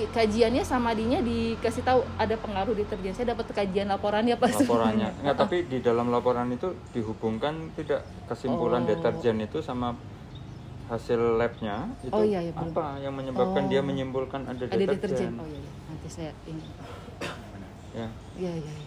[0.07, 3.11] kajiannya sama dinya dikasih tahu ada pengaruh deterjen.
[3.11, 5.11] Saya dapat kajian laporannya pas Laporannya.
[5.19, 8.87] Enggak, tapi di dalam laporan itu dihubungkan tidak kesimpulan Oh.
[8.87, 9.99] deterjen itu sama
[10.85, 12.71] hasil labnya itu Oh, iya, iya, belum.
[12.71, 13.69] apa yang menyebabkan Oh.
[13.69, 14.95] dia menyimpulkan ada ada deterjen?
[14.95, 15.31] deterjen.
[15.35, 15.71] Oh iya, iya.
[15.85, 16.63] nanti saya ini.
[17.91, 18.84] Ya, Iya iya iya.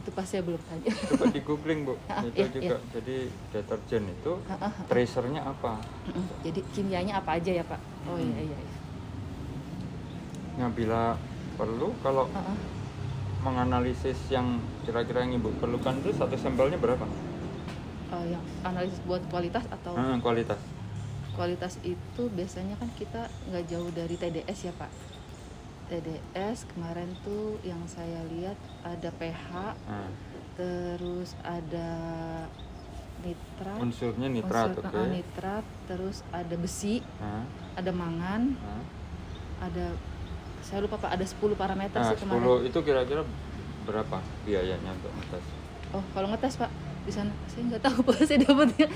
[0.00, 0.88] Itu pas saya belum tanya.
[1.12, 1.94] coba di googling bu.
[2.08, 2.76] Ah, itu iya, juga.
[2.90, 3.16] Jadi
[3.52, 5.76] deterjen itu Ah, ah, tracernya apa?
[6.40, 7.80] Jadi kimianya apa aja ya pak?
[8.08, 8.32] Oh Hmm.
[8.32, 8.56] iya iya.
[8.56, 8.76] iya.
[10.56, 11.20] Nah bila
[11.54, 12.58] perlu kalau Ah, ah.
[13.40, 17.04] menganalisis yang kira-kira yang ibu perlukan itu satu sampelnya berapa?
[18.10, 20.58] Oh, yang analisis buat kualitas atau Hmm, kualitas.
[21.30, 24.90] kualitas itu biasanya kan kita nggak jauh dari TDS ya pak.
[25.90, 29.50] TDS kemarin tuh yang saya lihat ada pH,
[29.84, 30.06] Nah,
[30.54, 31.90] terus ada
[33.20, 33.78] nitrat.
[33.78, 34.94] unsurnya nitrat, unsur- oke.
[34.96, 37.42] uh, nitrat, terus ada besi, Nah,
[37.74, 38.82] ada mangan, nah.
[39.60, 39.92] ada
[40.60, 42.62] saya lupa pak ada 10 parameter Nah, sih kemarin.
[42.62, 43.22] 10 itu kira-kira
[43.82, 45.46] berapa biayanya untuk ngetes?
[45.90, 48.86] Oh kalau ngetes pak di sana saya nggak tahu pak saya dapatnya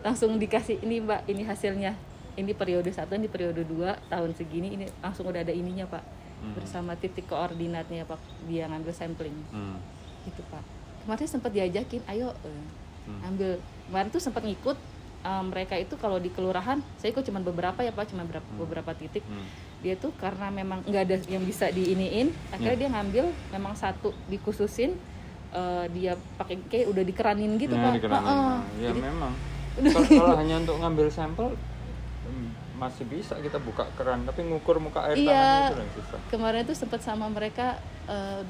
[0.00, 1.92] langsung dikasih ini mbak ini hasilnya
[2.36, 3.74] ini periode satu ini periode 2
[4.08, 6.02] tahun segini ini langsung udah ada ininya pak
[6.34, 6.52] Hmm.
[6.52, 9.80] bersama titik koordinatnya pak dia ngambil sampling Hmm.
[10.24, 10.60] gitu pak
[11.00, 12.64] kemarin sempat diajakin ayo eh,
[13.04, 13.20] Hmm.
[13.26, 14.76] ambil kemarin tuh sempat ngikut
[15.22, 18.60] eh, mereka itu kalau di kelurahan saya ikut cuma beberapa ya pak cuma beberapa, Hmm.
[18.60, 19.46] beberapa titik Hmm.
[19.80, 22.80] dia tuh karena memang nggak ada yang bisa diiniin akhirnya Ya.
[22.82, 24.92] dia ngambil memang satu dikhususin
[25.50, 28.26] eh, dia pakai kayak udah dikeranin gitu Nah, pak dikeranin.
[28.26, 28.56] Heeh.
[28.76, 29.32] Ya Jadi- memang.
[30.14, 31.73] Kalau, hanya untuk ngambil sampel hmm,
[32.84, 35.32] masih bisa kita buka keran, tapi ngukur muka air Iya.
[35.32, 36.18] tanahnya itu yang susah.
[36.28, 38.44] kemarin tuh sempat sama mereka eh,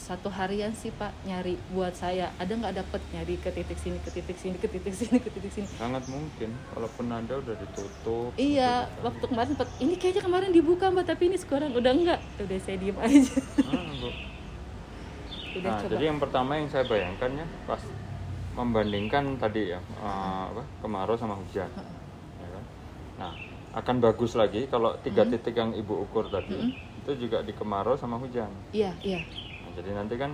[0.00, 4.08] satu harian sih pak nyari buat saya ada nggak dapet nyari ke titik sini ke
[4.08, 8.30] titik sini ke titik sini ke titik sini Sangat mungkin, kalaupun ada udah ditutup.
[8.36, 9.02] iya gitu.
[9.02, 12.78] waktu kemarin sempat ini kayaknya kemarin dibuka mbak tapi ini sekarang udah enggak udah saya
[12.78, 14.08] diem aja Hmm, Bu.
[15.56, 17.82] udah Nah, coba jadi yang pertama yang saya bayangkan ya pas
[18.54, 21.66] membandingkan tadi ya eh, apa kemarau sama hujan.
[22.38, 22.64] Ya kan?
[23.18, 23.32] Nah,
[23.76, 25.32] akan bagus lagi kalau tiga Hmm.
[25.36, 26.56] titik yang ibu ukur tadi
[26.96, 28.48] itu juga di kemarau sama hujan.
[28.72, 29.20] iya iya
[29.62, 30.32] Nah, jadi nanti kan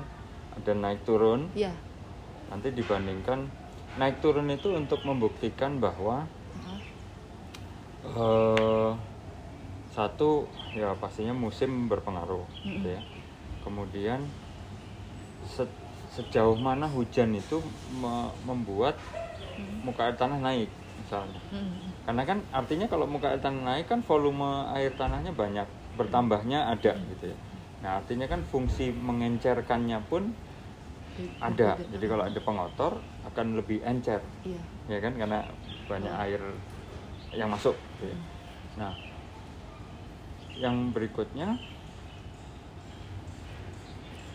[0.55, 1.74] ada naik turun, iya
[2.52, 3.50] nanti dibandingkan
[3.98, 6.22] naik turun itu untuk membuktikan bahwa
[6.55, 6.81] Heeh.
[8.07, 8.90] eh,
[9.92, 10.46] satu
[10.78, 13.02] ya pastinya musim berpengaruh, gitu ya.
[13.66, 14.20] Kemudian
[15.44, 15.76] se-
[16.16, 18.96] sejauh mana hujan itu me- membuat
[19.83, 20.70] muka air tanah naik
[21.03, 21.41] misalnya.
[21.51, 21.75] Mm.
[22.07, 25.67] Karena kan artinya kalau muka air tanah naik kan volume air tanahnya banyak,
[25.99, 27.37] bertambahnya ada gitu ya.
[27.83, 30.31] Nah, artinya kan fungsi mengencerkannya pun
[31.43, 31.77] ada.
[31.77, 32.93] Jadi kalau ada pengotor
[33.29, 35.47] akan lebih encer, iya ya kan karena
[35.87, 36.43] banyak air
[37.37, 38.17] yang masuk gitu ya.
[38.79, 38.93] Nah,
[40.59, 41.59] yang berikutnya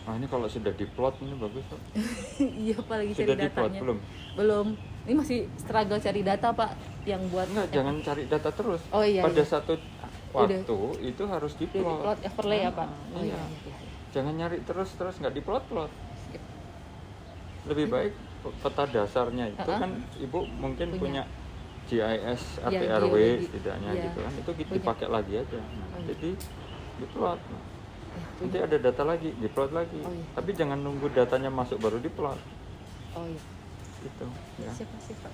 [0.08, 1.76] Nah, ini kalau sudah diplot ini bagus kok.
[2.64, 3.98] iya pak lagi cari Sudah diplot datanya belum?
[4.40, 4.66] belum
[5.08, 6.70] ini masih struggle cari data pak
[7.02, 8.84] yang buat Enggak, jangan cari data terus.
[8.90, 9.48] Oh, iya, Pada iya.
[9.48, 9.72] satu
[10.28, 10.60] waktu
[11.02, 12.04] itu harus diplot.
[12.04, 13.40] plot overlay ya pak Ah, oh iya, iya.
[13.40, 13.76] iya, iya.
[14.08, 15.88] Jangan nyari terus terus nggak diplot-plot.
[16.26, 16.42] Sip.
[17.66, 18.12] Lebih baik
[18.60, 19.80] peta dasarnya itu Ah, ah.
[19.82, 21.24] kan ibu mungkin punya, Punya.
[21.88, 23.44] GIS Iya, RPRW geologi.
[23.48, 24.04] setidaknya Iya.
[24.04, 24.32] gitu kan.
[24.34, 24.72] Itu Punya.
[24.74, 25.56] dipakai lagi aja.
[25.56, 26.06] Nah, Oh, iya.
[26.06, 26.30] Jadi
[26.98, 27.40] diplot.
[28.38, 30.26] nanti ada data lagi diplot lagi Oh, iya.
[30.32, 32.34] tapi jangan nunggu datanya masuk baru diplot
[33.14, 33.42] oh iya
[34.02, 34.26] gitu.
[34.62, 34.70] Ya.
[34.74, 35.32] Siapa sih pak?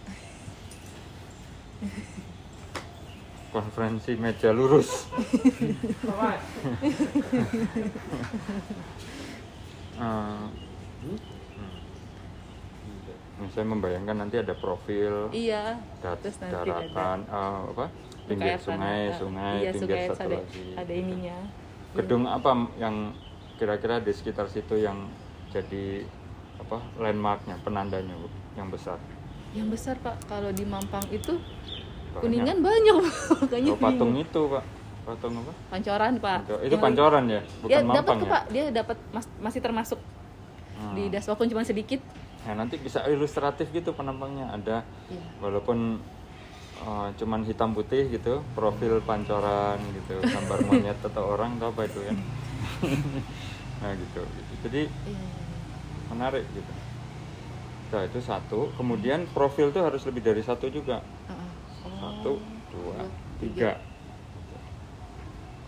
[3.54, 5.06] Konferensi meja lurus.
[5.14, 6.38] Eh,
[10.02, 10.40] hmm.
[13.54, 15.78] saya membayangkan nanti ada profil iya.
[16.02, 17.86] dat- terus nanti daratan eh, apa?
[18.24, 19.18] Pinggir Buka sungai tanah.
[19.20, 21.38] sungai iya, pinggir sungai, satu ada, lagi ada ininya.
[21.94, 22.50] Gedung apa
[22.80, 22.96] yang
[23.60, 25.06] kira-kira di sekitar situ yang
[25.54, 26.02] jadi
[26.58, 28.98] apa landmarknya penandanya bu yang besar.
[29.50, 30.16] Yang besar pak.
[30.24, 32.20] Kalau di Mampang itu Banyak.
[32.20, 32.96] kuningan banyak
[33.40, 34.24] makanya oh, patung bingung.
[34.24, 34.64] itu pak.
[35.04, 35.52] Patung apa?
[35.68, 36.38] Pancoran pak.
[36.40, 37.40] Panco- itu Yang- pancoran ya?
[37.60, 38.30] Bukan ya dapat mampang kok ya?
[38.30, 38.44] Pak.
[38.48, 40.00] Dia dapat mas- masih termasuk
[40.74, 40.90] Hmm.
[40.92, 42.02] di das walaupun cuma sedikit.
[42.44, 44.50] Nah, nanti bisa ilustratif gitu penampangnya.
[44.50, 45.22] Ada Iya.
[45.38, 46.02] walaupun
[46.76, 52.00] uh, cuman hitam putih gitu profil pancoran gitu gambar monyet atau orang atau apa itu
[52.00, 52.14] ya?
[53.76, 54.52] Nah gitu, gitu.
[54.62, 55.26] jadi iya.
[56.08, 56.72] menarik gitu
[57.94, 60.98] nah itu satu kemudian profil tuh harus lebih dari satu juga.
[61.30, 62.32] Oh, satu
[62.74, 63.06] dua
[63.38, 63.78] tiga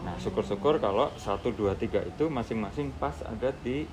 [0.02, 0.18] nah Oh.
[0.20, 3.86] syukur-syukur kalau satu dua tiga itu masing-masing pas ada di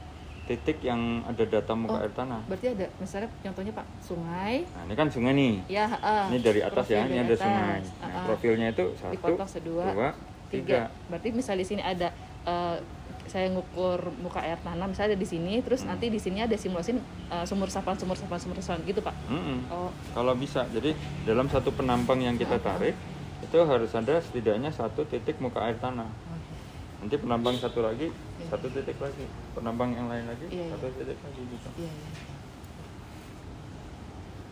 [0.44, 2.04] titik yang ada data muka Oh.
[2.04, 6.24] air tanah berarti ada misalnya contohnya pak sungai nah ini kan sungai nih ya heeh.
[6.34, 7.42] ini dari atas ya, ini ada atas.
[7.42, 7.80] sungai.
[7.80, 8.26] Nah, Heeh.
[8.28, 10.10] profilnya itu satu, dipotong sedua dua,
[10.52, 10.80] tiga.
[11.08, 12.12] berarti misal di sini ada
[12.46, 12.78] eh,
[13.26, 15.90] saya ngukur muka air tanah misalnya ada di sini terus Hmm.
[15.90, 19.60] nanti di sini ada simulasin eh, sumur resapan sumur resapan sumur resapan gitu pak Mm-mm.
[19.70, 20.92] oh Kalau bisa, jadi
[21.24, 22.94] dalam satu penampang yang kita tarik
[23.40, 26.08] itu harus ada setidaknya satu titik muka air tanah.
[26.08, 26.54] oke.
[27.00, 28.48] Nanti penampang satu lagi, Iya.
[28.48, 29.28] satu titik lagi.
[29.52, 30.72] Penampang yang lain lagi, Iya, iya.
[30.72, 31.68] satu titik lagi gitu.
[31.78, 32.10] iya iya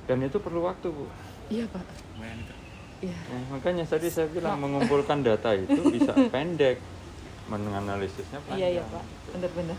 [0.03, 1.05] Dan itu perlu waktu bu.
[1.47, 1.83] iya pak
[2.99, 6.77] iya Nah, makanya tadi saya bilang mengumpulkan data itu bisa pendek,
[7.51, 8.57] menganalisisnya panjang.
[8.57, 9.77] iya iya pak benar-benar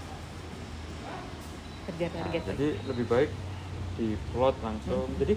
[1.82, 3.30] kerja Nah, target jadi lebih baik
[3.92, 5.04] di plot langsung.
[5.04, 5.18] Hmm.
[5.18, 5.34] Jadi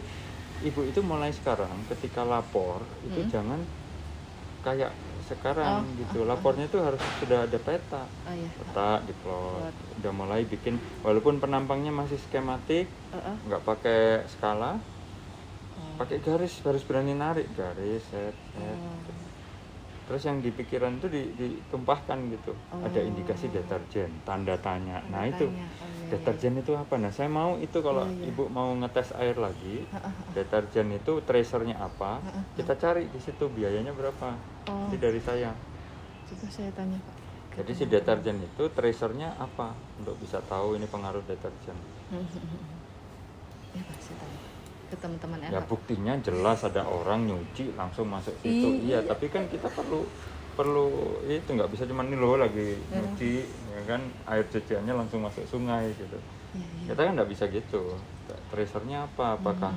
[0.61, 3.29] ibu itu mulai sekarang ketika lapor itu Hmm.
[3.29, 3.59] jangan
[4.61, 4.91] kayak
[5.25, 6.17] sekarang Oh, gitu.
[6.21, 6.27] ah.
[6.27, 8.03] Lapornya itu harus sudah ada peta.
[8.05, 9.73] oh iya Peta di plot.
[9.95, 13.35] Udah mulai bikin walaupun penampangnya masih skematik, Heeh.
[13.43, 14.77] nggak pakai skala,
[15.75, 15.97] Oh.
[15.97, 18.77] pakai garis, harus berani narik garis, set, set.
[18.79, 19.04] Oh.
[20.05, 22.53] Terus yang di pikiran itu di- ditumpahkan gitu.
[22.69, 23.09] Ada Oh.
[23.09, 25.01] indikasi deterjen, tanda tanya.
[25.01, 25.65] Tanda nah, itu tanya.
[25.65, 26.09] Oh, iya, iya.
[26.13, 26.93] deterjen itu apa?
[26.95, 28.29] Nah, saya mau itu kalau Iya, iya.
[28.29, 29.81] ibu mau ngetes air lagi,
[30.37, 32.21] deterjen itu tracernya apa?
[32.53, 34.37] Kita cari di situ biayanya berapa?
[34.67, 34.85] Oh.
[34.85, 35.49] Nanti dari saya.
[36.25, 37.13] coba saya tanya pak
[37.55, 39.73] Jadi si deterjen itu tracernya apa?
[39.95, 41.77] Untuk bisa tahu ini pengaruh deterjen.
[43.71, 44.39] ya pak saya tanya
[44.95, 48.79] ke teman-teman Ya buktinya jelas ada orang nyuci langsung masuk situ.
[48.79, 49.11] Iya, Iya.
[49.11, 50.07] tapi kan kita perlu
[50.55, 50.87] perlu
[51.27, 55.91] itu nggak bisa cuma nih loh lagi nyuci ya kan air cuciannya langsung masuk sungai
[55.91, 56.15] gitu.
[56.55, 56.87] Iya, iya.
[56.89, 57.99] Kita kan nggak bisa gitu.
[58.47, 59.35] Tracernya apa?
[59.35, 59.75] Apakah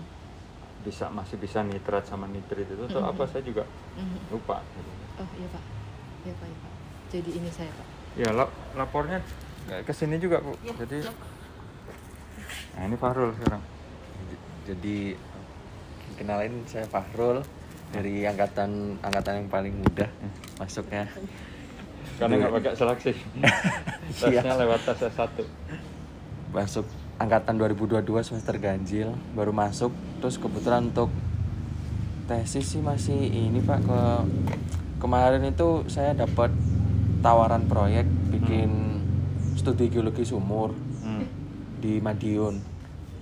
[0.78, 3.10] bisa masih bisa nitrat sama nitrit itu atau Mhm.
[3.10, 3.22] apa?
[3.26, 3.66] Saya juga
[3.98, 4.30] Mhm.
[4.30, 4.62] lupa.
[4.62, 4.90] Gitu.
[5.18, 5.64] oh iya pak
[6.22, 6.72] iya pak iya pak
[7.10, 9.18] jadi ini saya pak Ya lap- lapornya
[9.66, 10.54] ke sini juga bu.
[10.62, 11.18] Iya, Jadi, siap.
[12.72, 13.62] nah ini Fahrul sekarang.
[14.68, 15.16] Jadi
[16.14, 17.40] kenalin saya Fahrul
[17.88, 20.04] dari angkatan angkatan yang paling muda
[20.60, 21.08] masuknya.
[22.20, 23.12] Karena nggak pakai seleksi.
[24.08, 24.40] Iya.
[24.40, 25.36] Tesnya lewat tes S1.
[26.48, 26.88] Masuk
[27.20, 31.12] angkatan 2022 semester ganjil baru masuk terus kebetulan untuk
[32.24, 34.00] tesis sih masih ini Pak ke
[34.96, 36.48] kemarin itu saya dapat
[37.20, 39.02] tawaran proyek bikin
[39.60, 40.72] studi geologi sumur
[41.04, 41.24] Hmm.
[41.84, 42.56] di Madiun.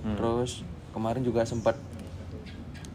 [0.07, 0.17] Hmm.
[0.17, 0.63] Terus
[0.97, 1.77] kemarin juga sempat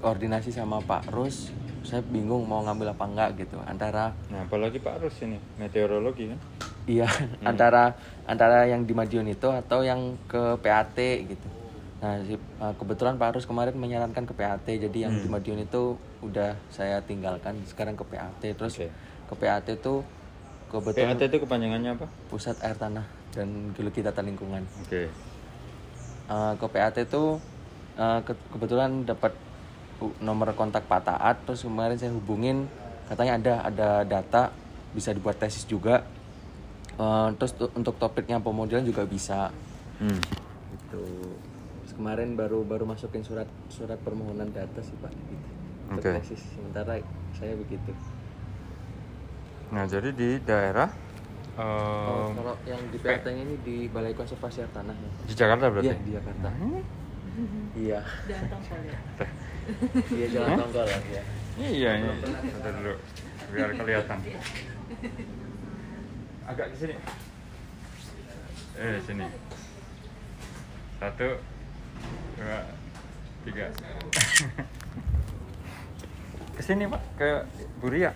[0.01, 1.53] koordinasi sama Pak Rus.
[1.81, 3.61] Saya bingung mau ngambil apa enggak gitu.
[3.61, 6.39] Antara Nah, apalagi Pak Rus ini, meteorologi kan.
[6.89, 7.05] iya,
[7.45, 7.93] antara
[8.25, 11.47] antara yang di Madiun itu atau yang ke PAT gitu.
[12.01, 14.65] Nah, si- uh, kebetulan Pak Rus kemarin menyarankan ke PAT.
[14.65, 15.37] Jadi yang di Hmm.
[15.37, 18.41] Madiun itu udah saya tinggalkan sekarang ke PAT.
[18.41, 18.89] Terus Oke.
[19.29, 20.01] ke PAT itu
[20.67, 22.05] kebetulan PAT itu kepanjangannya apa?
[22.27, 24.65] Pusat Air Tanah dan Geologi Tata Lingkungan.
[24.81, 25.05] Oke.
[26.25, 27.37] Uh, ke PAT itu
[28.01, 29.37] uh, ke- kebetulan dapat
[30.17, 31.45] nomor kontak Pak Taat.
[31.45, 32.65] Terus kemarin saya hubungin
[33.05, 34.41] katanya ada ada data
[34.91, 36.01] bisa dibuat tesis juga.
[36.97, 39.53] Uh, terus tu- untuk topiknya pemodelan juga bisa.
[40.01, 40.17] Hmm.
[40.71, 41.05] gitu.
[41.85, 45.13] Terus kemarin baru baru masukin surat surat permohonan data sih Pak.
[45.13, 45.47] Gitu.
[45.93, 46.17] Untuk Oke.
[46.17, 46.41] tesis.
[46.57, 46.97] Sementara
[47.37, 47.93] saya begitu.
[49.71, 50.89] Nah, jadi di daerah?
[51.59, 55.09] Oh, kalau yang di PAT ini di Balai Konservasi Air Tanah ya.
[55.27, 55.87] Di Jakarta berarti.
[55.87, 56.47] iya di Jakarta
[57.79, 58.97] iya jangan tahu ya
[60.11, 61.23] iya jalan tongkol lah ya
[61.59, 62.09] Iya, ini.
[62.57, 62.93] Ada dulu
[63.51, 64.19] biar kelihatan.
[66.47, 66.95] Agak ke sini.
[68.79, 69.25] Eh sini.
[70.95, 71.29] Satu,
[72.39, 72.59] dua,
[73.43, 73.67] tiga.
[76.51, 77.29] Ke sini pak ke
[77.81, 78.13] Buria.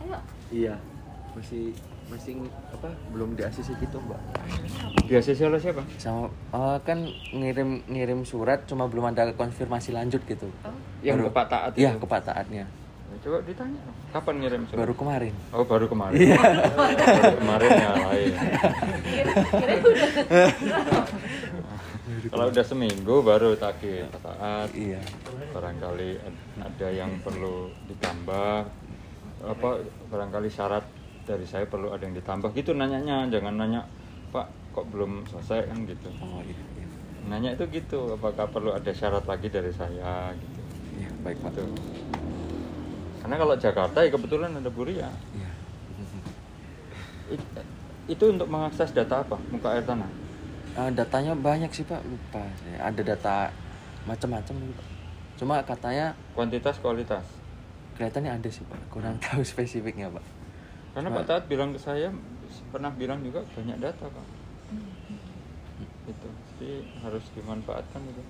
[0.00, 0.18] Ayo.
[0.48, 0.74] Iya.
[1.36, 1.76] Masih
[2.12, 4.20] masih apa belum di ACC gitu, Mbak.
[5.04, 5.82] Biasa oleh siapa?
[5.96, 6.98] Sama eh, kan
[7.32, 10.46] ngirim ngirim surat cuma belum ada konfirmasi lanjut gitu.
[10.62, 10.76] Oh.
[11.00, 11.98] Yang Baru- ke Pak Taat Iya, itu?
[11.98, 12.64] ke Pak Taatnya.
[12.64, 13.80] Ya, Coba ditanya.
[14.10, 14.78] Kapan ngirim surat?
[14.78, 15.34] Baru kemarin.
[15.50, 16.16] Oh baru kemarin.
[16.36, 18.32] baru kemarin ya lain.
[22.24, 24.68] Kalau udah seminggu baru takir Pak Taat.
[24.72, 25.00] Iya.
[25.48, 28.64] barangkali ad- ada yang perlu ditambah
[29.42, 29.70] apa
[30.06, 30.84] barangkali syarat
[31.22, 33.80] dari saya perlu ada yang ditambah gitu nanyanya jangan nanya
[34.28, 36.56] pak kok belum selesai kan gitu Oh iya.
[36.74, 36.86] Iya,
[37.24, 40.60] nanya itu gitu apakah perlu ada syarat lagi dari saya gitu
[40.92, 41.50] Iya, baik, Pak.
[41.52, 41.62] gitu
[43.18, 45.50] karena kalau Jakarta ya kebetulan ada Buria Iya.
[47.30, 47.66] It-
[48.08, 50.10] itu untuk mengakses data apa muka air tanah
[50.72, 52.00] Eh, datanya banyak sih, Pak.
[52.00, 52.88] Lupa saya.
[52.88, 53.52] Ada data
[54.02, 54.82] macam-macam gitu.
[55.36, 57.28] Cuma katanya kuantitas kualitas
[57.92, 58.80] kelihatannya ada sih, Pak.
[58.88, 60.24] Kurang tahu spesifiknya, Pak.
[60.92, 62.08] Karena Cuma- Pak Taat bilang ke saya
[62.68, 64.26] pernah bilang juga banyak data pak.
[66.04, 66.70] Itu jadi
[67.00, 68.22] harus dimanfaatkan itu.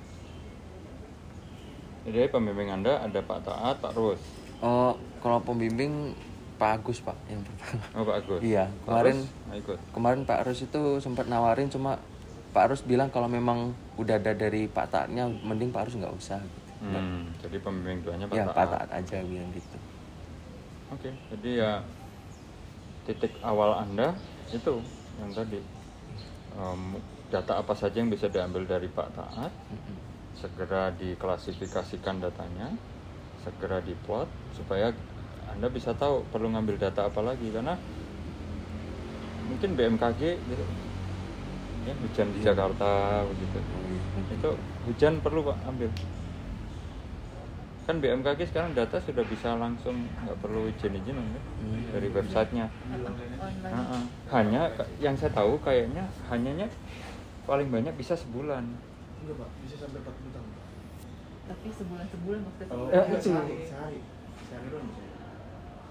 [2.03, 4.19] Jadi pembimbing anda ada Pak Taat Pak Rus.
[4.59, 6.15] Oh, kalau pembimbing
[6.55, 7.83] Pak Agus, Pak, yang pertama.
[7.99, 8.41] oh Pak Agus.
[8.43, 9.79] Iya, Pak kemarin Rus, nah, ikut.
[9.91, 11.99] kemarin Pak Rus itu sempat nawarin cuma
[12.55, 16.39] Pak Rus bilang kalau memang udah ada dari Pak Taatnya mending Pak Rus nggak usah.
[16.83, 16.99] Gitu.
[16.99, 18.55] hmm, jadi pembimbing duanya Pak ya Taat.
[18.55, 19.77] Pak Taat aja bilang gitu.
[20.91, 21.73] oke jadi ya
[23.07, 24.09] titik awal anda
[24.55, 24.75] itu
[25.21, 25.61] yang tadi
[26.53, 27.01] Em,
[27.33, 29.97] data apa saja yang bisa diambil dari Pak Taat Mm-mm.
[30.37, 32.69] segera diklasifikasikan datanya,
[33.45, 34.93] segera diplot supaya
[35.53, 37.75] Anda bisa tahu perlu ngambil data apa lagi karena
[39.49, 40.65] mungkin BMKG gitu.
[41.83, 42.89] Ya, hujan di Jakarta
[43.27, 43.59] begitu.
[44.31, 44.51] Itu
[44.87, 45.91] hujan perlu Pak ambil.
[47.83, 51.27] Kan BMKG sekarang data sudah bisa langsung nggak perlu izin-izin kan,
[51.59, 51.83] Hmm.
[51.91, 52.67] dari websitenya.
[52.87, 53.75] online.
[53.75, 54.03] Heeh.
[54.31, 54.63] Hanya
[54.99, 56.71] yang saya tahu kayaknya hanyanya
[57.43, 58.63] paling banyak bisa sebulan.
[59.21, 59.49] Enggak, Pak.
[59.61, 60.65] Bisa sampai 40 tahun, Pak.
[61.45, 62.71] Tapi sebulan-sebulan maksudnya.
[62.71, 63.29] Eh, enggak, itu.
[63.29, 63.99] sehari, sehari.
[64.45, 65.03] Sehari doang bisa.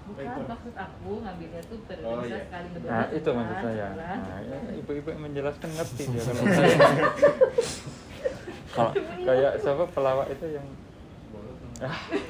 [0.02, 2.42] Bukan maksud aku ngambilnya tuh periode Oh, bisa iya.
[2.42, 2.90] sekali berdua.
[2.90, 3.86] Nah, itu maksud saya.
[3.86, 4.16] sebulan.
[4.18, 6.76] Nah, ya, ibu-ibu yang menjelaskan ngerti dia kalau saya.
[8.72, 10.64] Kalau Kayak siapa pelawak itu yang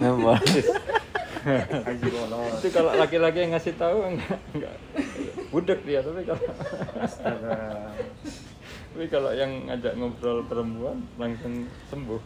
[0.01, 0.39] memang
[2.63, 4.75] itu kalau laki-laki yang ngasih tahu enggak enggak
[5.51, 6.45] budek dia tapi kalau
[8.93, 12.21] tapi kalau yang ngajak ngobrol perempuan langsung sembuh.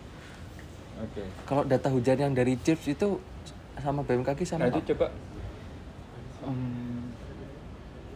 [0.97, 1.23] Oke.
[1.45, 3.21] kalau data hujan yang dari CIPS itu
[3.77, 5.13] sama BMKG sama Nah, itu coba
[6.49, 7.13] em,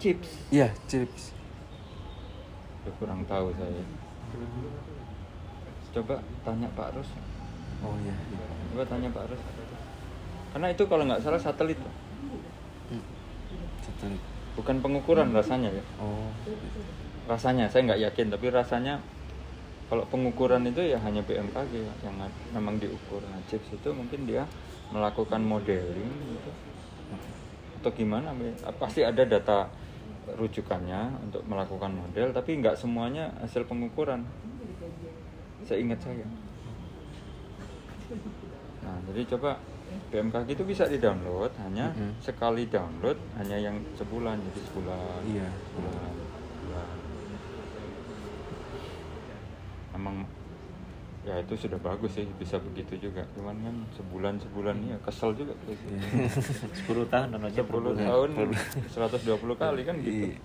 [0.01, 0.29] chips.
[0.49, 1.37] Iya, CIPS.
[2.81, 3.85] Aduh, kurang tahu saya.
[5.93, 7.11] Coba tanya Pak Rus.
[7.85, 8.15] Oh iya.
[8.71, 9.43] Coba tanya Pak Rus.
[10.55, 11.79] Karena itu kalau nggak salah satelit.
[12.91, 13.05] Hmm.
[13.83, 14.23] Satelit.
[14.59, 15.85] bukan pengukuran rasanya ya.
[16.03, 16.27] Oh.
[17.31, 18.99] Rasanya saya nggak yakin, tapi rasanya
[19.91, 22.14] kalau pengukuran itu ya hanya BMKG yang
[22.55, 23.23] memang diukur.
[23.27, 24.47] Nah, chips itu mungkin dia
[24.91, 26.51] melakukan modeling gitu.
[27.81, 28.31] atau gimana?
[28.77, 29.66] Pasti ada data
[30.37, 34.23] rujukannya untuk melakukan model, tapi nggak semuanya hasil pengukuran.
[35.64, 36.27] Seingat saya.
[38.91, 39.55] Nah, jadi coba
[40.11, 42.18] BMKG itu bisa di-download hanya Mhm.
[42.18, 45.22] sekali download hanya yang sebulan jadi sebulan.
[45.24, 45.47] Iya.
[45.47, 46.12] Sebulan.
[46.51, 46.88] sebulan.
[49.95, 50.16] Emang
[51.20, 53.22] ya itu sudah bagus sih bisa begitu juga.
[53.38, 55.86] Cuman kan sebulan sebulan ya kesel juga gitu.
[56.91, 58.28] 10 tahun dan aja 10 tahun
[58.91, 60.26] 120 kali kan gitu.
[60.26, 60.38] Iya.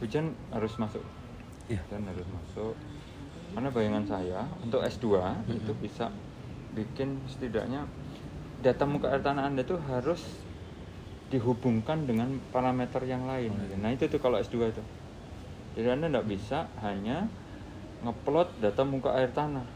[0.00, 1.04] Hujan harus masuk.
[1.68, 1.78] Iya.
[1.86, 2.74] Hujan harus masuk.
[3.50, 6.08] Karena bayangan saya untuk S2 itu bisa
[6.74, 7.82] bikin setidaknya
[8.62, 10.22] data muka air tanah Anda itu harus
[11.30, 13.50] dihubungkan dengan parameter yang lain.
[13.54, 13.74] gitu.
[13.78, 14.82] Nah, itu tuh kalau S2 itu.
[15.78, 17.30] Jadi Anda nggak bisa hanya
[18.02, 19.66] ngeplot data muka air tanah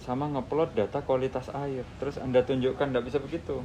[0.00, 1.82] sama ngeplot data kualitas air.
[1.98, 3.60] Terus Anda tunjukkan nggak bisa begitu.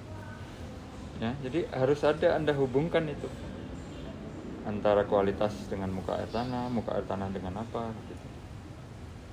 [1.22, 3.30] Ya, jadi harus ada Anda hubungkan itu
[4.66, 8.35] antara kualitas dengan muka air tanah, muka air tanah dengan apa gitu.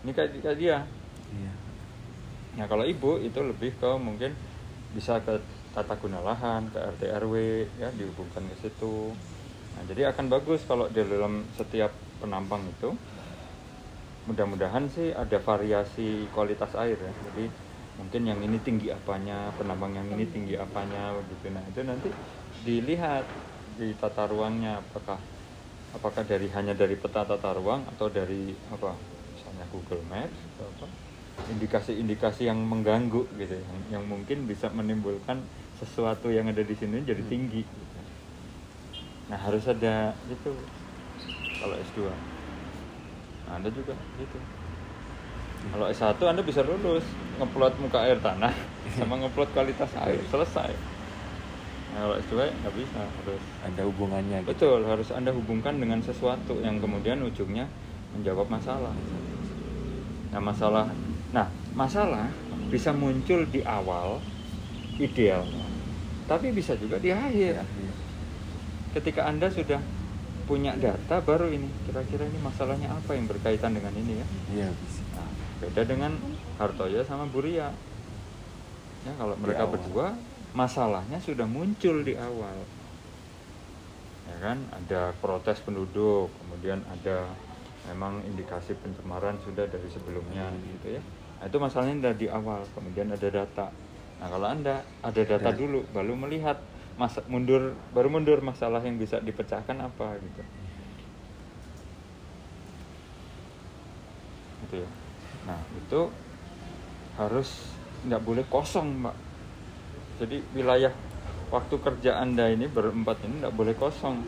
[0.02, 0.82] Ini kayak, dia.
[1.30, 1.52] Iya.
[2.58, 4.34] Nah kalau ibu itu lebih ke mungkin
[4.92, 5.40] bisa ke
[5.72, 7.34] tata guna lahan, ke RT RW
[7.80, 9.14] ya dihubungkan ke situ.
[9.72, 12.92] Nah jadi akan bagus kalau di dalam setiap penampang itu
[14.28, 17.12] mudah-mudahan sih ada variasi kualitas air ya.
[17.32, 17.48] Jadi
[17.96, 21.46] mungkin yang ini tinggi apanya, penambang yang ini tinggi apanya begitu.
[21.56, 22.08] Nah itu nanti
[22.68, 23.24] dilihat
[23.80, 25.16] di tata ruangnya apakah
[25.96, 29.11] apakah dari hanya dari peta tata ruang atau dari apa
[29.72, 30.86] Google Maps atau apa
[31.50, 35.40] indikasi-indikasi yang mengganggu gitu yang, yang mungkin bisa menimbulkan
[35.80, 37.84] sesuatu yang ada di sini jadi tinggi gitu.
[39.32, 40.50] nah harus ada itu
[41.58, 41.98] kalau S2
[43.48, 44.38] nah, anda juga gitu
[45.72, 47.06] kalau S1 anda bisa lulus
[47.40, 48.52] ngeplot muka air tanah
[48.98, 50.70] sama ngeplot kualitas air selesai
[51.96, 54.50] nah, kalau S2 nggak bisa harus ada hubungannya gitu.
[54.52, 57.68] Betul, harus Anda hubungkan dengan sesuatu yang kemudian ujungnya
[58.16, 58.92] menjawab masalah.
[60.32, 60.88] Nah, masalah
[61.30, 62.32] nah, masalah
[62.72, 64.18] bisa muncul di awal
[64.96, 65.44] ideal.
[66.24, 67.60] Tapi bisa juga di akhir.
[68.96, 69.80] Ketika Anda sudah
[70.48, 74.26] punya data baru ini, kira-kira ini masalahnya apa yang berkaitan dengan ini ya.
[74.52, 75.04] Iya bisa.
[75.16, 75.30] Nah,
[75.60, 76.12] beda dengan
[76.56, 77.68] Hartoyo sama Buria.
[79.02, 80.16] Ya, kalau mereka berdua
[80.56, 82.56] masalahnya sudah muncul di awal.
[84.28, 87.28] Ya kan, ada protes penduduk, kemudian ada
[87.88, 91.02] memang indikasi pencemaran sudah dari sebelumnya gitu ya.
[91.38, 93.66] Nah, itu masalahnya dari di awal, kemudian ada data.
[94.22, 95.58] Nah, kalau Anda ada data Ya.
[95.58, 96.62] dulu baru melihat
[96.94, 100.42] masa mundur baru mundur masalah yang bisa dipecahkan apa gitu.
[104.62, 104.88] Gitu ya.
[105.42, 106.00] Nah, itu
[107.18, 107.48] harus
[108.06, 109.16] nggak boleh kosong, Mbak.
[110.22, 110.94] Jadi wilayah
[111.50, 114.22] waktu kerja Anda ini berempat ini nggak boleh kosong.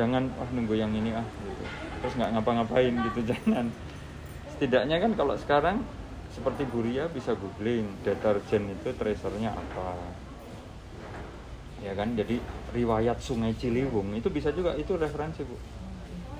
[0.00, 1.64] Jangan wah nunggu yang ini ah gitu.
[2.00, 3.68] Terus nggak ngapa-ngapain gitu jangan.
[4.56, 5.84] Setidaknya kan kalau sekarang
[6.32, 10.00] seperti Buria bisa googling deterjen itu tracernya apa.
[11.84, 12.16] Ya kan?
[12.16, 12.40] Jadi
[12.72, 15.56] riwayat Sungai Ciliwung itu bisa juga itu referensi, Bu.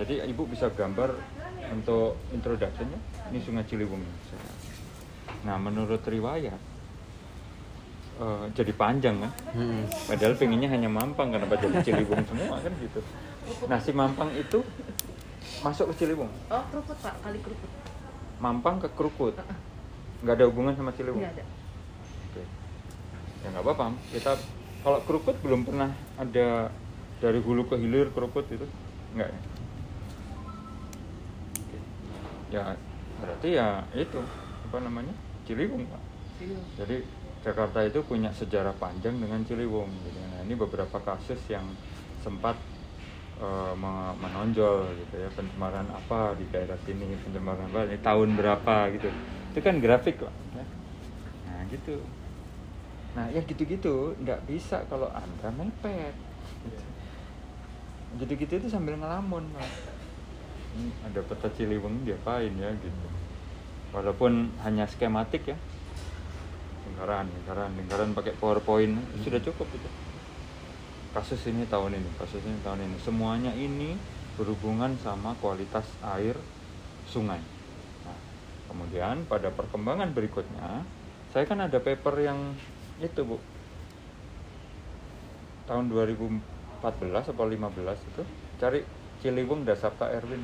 [0.00, 1.12] Jadi Ibu bisa gambar
[1.68, 2.96] untuk introductionnya
[3.28, 4.00] ini Sungai Ciliwung.
[5.44, 6.56] Nah, menurut riwayat
[8.20, 9.32] eh, jadi panjang kan?
[9.52, 9.84] Hmm.
[10.08, 13.00] Padahal pengennya hanya Mampang kenapa jadi Ciliwung semua kan gitu.
[13.68, 14.64] Nah si Mampang itu
[15.60, 16.30] masuk ke Ciliwung.
[16.48, 17.70] Oh, keruput Pak, kali keruput.
[18.40, 19.36] Mampang ke Krukut.
[20.24, 21.20] Nggak ada hubungan sama Ciliwung.
[21.20, 21.44] Nggak ada.
[22.32, 22.42] Oke.
[23.44, 23.86] Ya nggak apa-apa.
[24.08, 24.32] Kita
[24.80, 26.72] kalau Krukut belum pernah ada
[27.20, 28.64] dari hulu ke hilir Krukut itu
[29.12, 29.40] nggak ya?
[31.60, 31.78] Oke.
[32.48, 32.62] Ya
[33.20, 34.20] berarti ya itu
[34.72, 35.12] apa namanya
[35.44, 36.02] Ciliwung pak.
[36.80, 37.04] Jadi
[37.44, 39.92] Jakarta itu punya sejarah panjang dengan Ciliwung.
[40.08, 40.16] Gitu.
[40.16, 41.68] Nah ini beberapa kasus yang
[42.24, 42.56] sempat
[43.40, 48.76] eh, me- menonjol gitu ya pencemaran apa di daerah sini pencemaran apa ini tahun berapa
[48.94, 49.08] gitu.
[49.50, 50.32] Itu kan grafik kok.
[50.54, 50.64] ya.
[51.48, 51.96] Nah gitu.
[53.16, 56.14] Nah ya gitu-gitu nggak bisa kalau anda mepet.
[56.68, 56.84] Gitu.
[58.20, 59.70] Gitu-gitu itu sambil ngelamun Pak.
[60.70, 63.06] Ini ada peta Ciliwung diapain ya gitu.
[63.90, 65.58] Walaupun hanya skematik ya,
[66.86, 69.88] lingkaran lingkaran lingkaran pakai powerpoint sudah cukup itu
[71.10, 72.96] kasus ini tahun ini kasus ini tahun ini.
[73.02, 73.98] Semuanya ini
[74.38, 75.84] berhubungan sama kualitas
[76.16, 76.38] air
[77.10, 77.42] sungai.
[78.06, 78.18] Nah,
[78.70, 80.86] kemudian pada perkembangan berikutnya
[81.30, 82.54] saya kan ada paper yang
[83.02, 83.38] itu bu.
[85.66, 88.22] Tahun 2014 atau 15 itu
[88.58, 88.80] cari
[89.22, 90.42] Ciliwung Dasapta Erwin.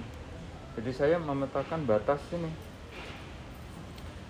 [0.79, 2.53] Jadi saya memetakan batas ini.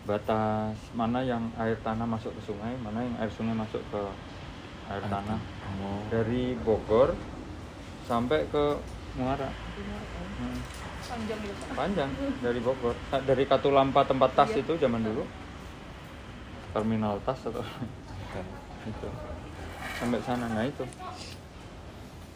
[0.06, 4.00] Batas mana yang air tanah masuk ke sungai, mana yang air sungai masuk ke
[4.88, 5.38] air tanah.
[5.76, 6.00] Oh.
[6.08, 7.12] Dari Bogor
[8.02, 8.64] sampai ke
[9.14, 9.48] Muara.
[9.48, 10.58] Hmm,
[11.06, 11.68] Panjang ya Pak.
[11.74, 12.94] panjang dari Bogor.
[13.08, 14.60] Ah, Dari Katulampa tempat tas Iya.
[14.60, 15.22] itu zaman dulu.
[16.70, 18.44] Terminal tas atau Bukan.
[18.84, 19.08] itu.
[19.96, 20.84] Sampai sana nah itu.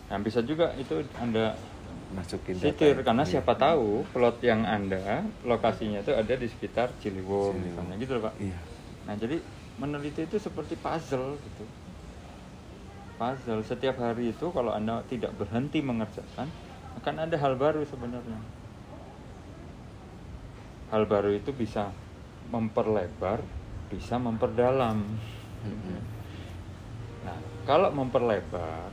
[0.08, 1.54] Nah, bisa juga itu Anda
[2.10, 3.02] Masukin data sitir ya.
[3.04, 3.30] karena Iya.
[3.36, 7.84] siapa tahu plot yang Anda lokasinya itu ada di sekitar Ciliwung Ciliwung.
[7.84, 8.34] misalnya gitu loh, Pak.
[8.40, 8.58] Iya.
[9.04, 9.36] Nah, jadi
[9.76, 11.64] meneliti itu seperti puzzle gitu.
[13.20, 16.48] Puzzle setiap hari itu kalau Anda tidak berhenti mengerjakan
[16.96, 18.40] akan ada hal baru sebenarnya.
[20.88, 21.92] Hal baru itu bisa
[22.48, 23.44] memperlebar,
[23.92, 25.04] bisa memperdalam.
[25.68, 26.00] Mm-mm.
[27.28, 27.36] Nah,
[27.68, 28.88] kalau memperlebar,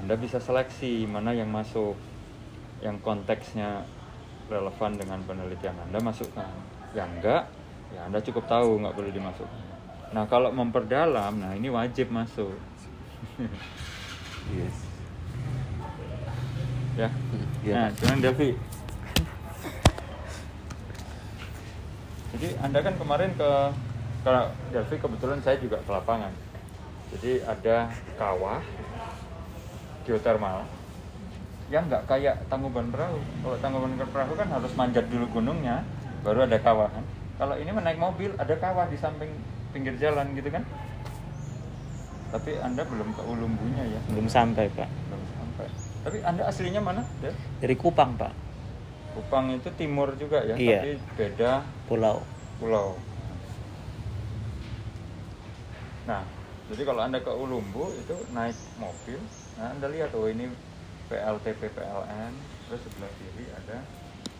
[0.00, 1.92] Anda bisa seleksi mana yang masuk,
[2.80, 3.84] yang konteksnya
[4.48, 6.48] relevan dengan penelitian Anda masukkan.
[6.96, 7.42] Yang enggak,
[7.92, 9.64] ya Anda cukup tahu nggak boleh dimasukkan.
[10.16, 12.56] Nah, kalau memperdalam, nah ini wajib masuk.
[14.48, 14.76] Yes.
[16.98, 17.08] ya.
[17.62, 18.50] Iya, Nah, cuman Delvi.
[22.34, 23.50] Jadi Anda kan kemarin ke
[24.26, 26.32] kalau Delvi kebetulan saya juga ke lapangan.
[27.14, 27.88] Jadi ada
[28.18, 28.60] kawah
[30.04, 30.68] geotermal
[31.68, 33.20] yang nggak kayak Tangkuban Perahu.
[33.44, 35.84] Kalau Tangkuban Perahu kan harus manjat dulu gunungnya,
[36.24, 37.04] baru ada kawahan.
[37.38, 39.30] Kalau ini menaik mobil ada kawah di samping
[39.70, 40.64] pinggir jalan gitu kan?
[42.28, 44.00] Tapi Anda belum ke Ulumbunya ya?
[44.12, 45.66] belum sampai pak belum sampai
[46.04, 47.02] Tapi Anda aslinya mana?
[47.20, 47.32] Ya?
[47.58, 48.32] Dari Kupang, Pak.
[49.16, 50.80] Kupang itu timur juga ya, Iya.
[50.80, 51.52] tapi beda
[51.90, 52.22] Pulau.
[52.62, 52.94] pulau.
[56.06, 56.22] Nah,
[56.68, 59.20] jadi kalau Anda ke Ulumbu itu naik mobil,
[59.58, 60.48] nah Anda lihat oh ini
[61.08, 62.32] PLTP PLN,
[62.68, 63.84] terus sebelah kiri ada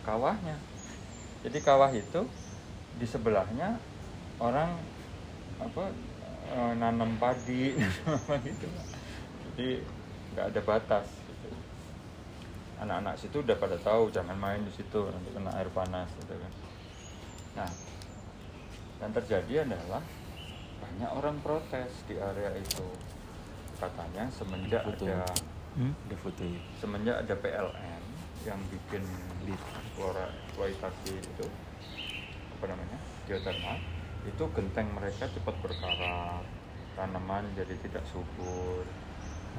[0.04, 0.56] kawahnya.
[1.44, 2.24] Jadi kawah itu
[2.96, 3.76] di sebelahnya
[4.38, 4.76] orang
[5.58, 5.92] apa
[6.48, 7.76] eh, nanam padi
[8.46, 8.68] gitu.
[9.52, 9.68] Jadi
[10.34, 11.06] nggak ada batas.
[11.08, 11.48] Gitu.
[12.78, 16.52] Anak-anak situ udah pada tahu jangan main di situ nanti kena air panas gitu kan.
[17.58, 17.70] Nah,
[19.02, 20.02] yang terjadi adalah
[20.78, 22.86] banyak orang protes di area itu.
[23.78, 25.26] Katanya semenjak ada
[25.78, 25.94] Hmm?
[26.18, 26.58] Fotonya.
[26.82, 28.02] semenjak ada PLN
[28.42, 28.98] yang bikin
[29.94, 31.46] flora eksploitasi itu
[32.58, 32.98] apa namanya
[33.30, 33.78] geothermal
[34.28, 36.44] itu genteng mereka cepat berkarat
[36.94, 38.84] tanaman jadi tidak subur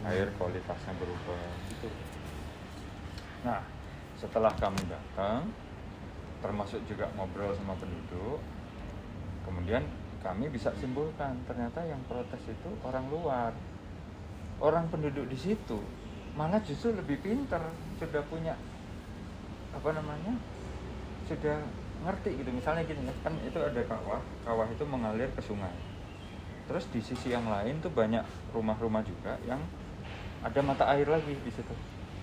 [0.05, 1.43] air kualitasnya berubah
[1.74, 1.89] gitu.
[3.43, 3.63] Nah
[4.20, 5.49] setelah kami datang
[6.39, 8.39] termasuk juga ngobrol sama penduduk
[9.43, 9.84] kemudian
[10.20, 13.51] kami bisa simpulkan ternyata yang protes itu orang luar.
[14.59, 15.80] Orang penduduk di situ
[16.36, 17.63] malah justru lebih pinter
[17.97, 18.53] sudah punya
[19.72, 20.36] apa namanya
[21.28, 21.63] sudah
[22.00, 25.74] ngerti gitu misalnya gini kan itu ada kawah kawah itu mengalir ke sungai.
[26.70, 28.22] Terus di sisi yang lain tuh banyak
[28.54, 29.60] rumah-rumah juga yang
[30.39, 31.74] ada mata air lagi di situ.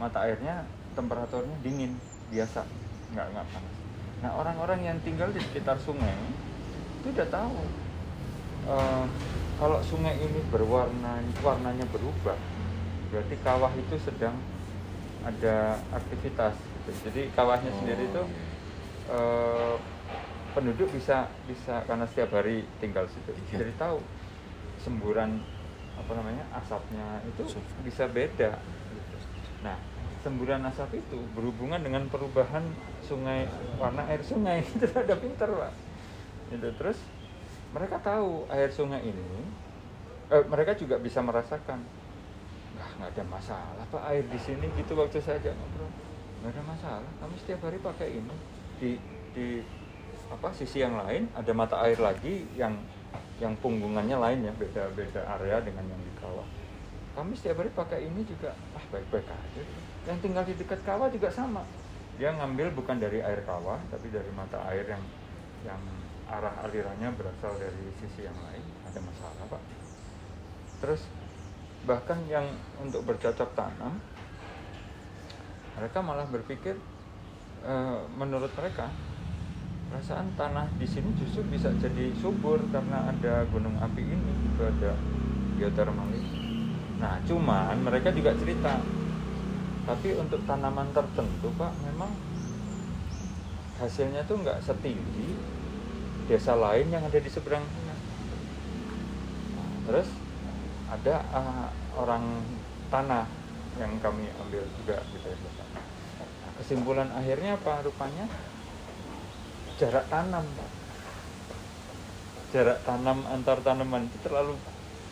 [0.01, 0.65] Mata airnya
[0.97, 1.99] temperaturnya dingin
[2.33, 2.65] biasa
[3.13, 3.75] nggak nggak panas.
[4.25, 6.15] Nah orang-orang yang tinggal di sekitar sungai
[7.03, 7.61] itu udah tahu
[8.67, 9.05] eh,
[9.57, 12.37] kalau sungai ini berwarna warnanya berubah
[13.09, 14.35] berarti kawah itu sedang
[15.23, 16.91] ada aktivitas gitu.
[17.11, 18.23] jadi kawahnya sendiri itu
[19.11, 19.75] eh,
[20.57, 23.31] penduduk bisa bisa karena setiap hari tinggal situ.
[23.53, 23.67] Iya.
[23.67, 24.01] jadi tahu
[24.81, 25.43] semburan
[25.97, 28.57] apa namanya asapnya itu bisa beda.
[29.65, 29.77] Nah
[30.25, 32.67] semburan asap itu berhubungan dengan perubahan
[33.05, 33.47] sungai
[33.79, 34.67] warna air sungai.
[34.75, 35.73] Itu ada pinter pak.
[36.51, 36.99] Itu terus
[37.71, 39.47] mereka tahu air sungai ini
[40.35, 41.79] eh, mereka juga bisa merasakan
[42.77, 45.89] Nah, nggak ada masalah pak air di sini gitu waktu saya ajak ngobrol.
[46.45, 48.37] Nggak ada masalah kami setiap hari pakai ini
[48.77, 49.01] di
[49.37, 49.61] di
[50.27, 52.75] apa sisi yang lain ada mata air lagi yang
[53.37, 56.47] yang punggungannya lain ya beda beda area dengan yang di kawah.
[57.17, 59.63] Kami setiap hari pakai ini juga ah baik baik aja.
[60.09, 61.65] Yang tinggal di dekat kawah juga sama.
[62.17, 65.05] Dia ngambil bukan dari air kawah tapi dari mata air yang
[65.65, 65.81] yang
[66.27, 68.65] arah alirannya berasal dari sisi yang lain.
[68.89, 69.63] Ada masalah pak.
[70.81, 71.03] Terus
[71.87, 72.45] bahkan yang
[72.83, 74.01] untuk bercocok tanam
[75.77, 76.75] mereka malah berpikir
[77.65, 78.91] eh, menurut mereka
[79.87, 84.93] perasaan tanah di sini justru bisa jadi subur karena ada gunung api ini itu ada
[85.57, 86.31] geothermal ini.
[86.99, 88.83] Nah cuman mereka juga cerita
[89.87, 92.11] tapi untuk tanaman tertentu pak memang
[93.79, 95.39] hasilnya tuh nggak setinggi
[96.27, 97.97] desa lain yang ada di seberang sana.
[99.87, 100.09] Terus
[100.91, 102.43] ada ah, orang
[102.91, 103.25] tanah
[103.79, 105.39] yang kami ambil juga gitu ya
[106.61, 107.85] kesimpulan akhirnya apa?
[107.85, 108.25] Rupanya
[109.77, 110.71] jarak tanam Pak.
[112.55, 114.57] jarak tanam antar tanaman itu terlalu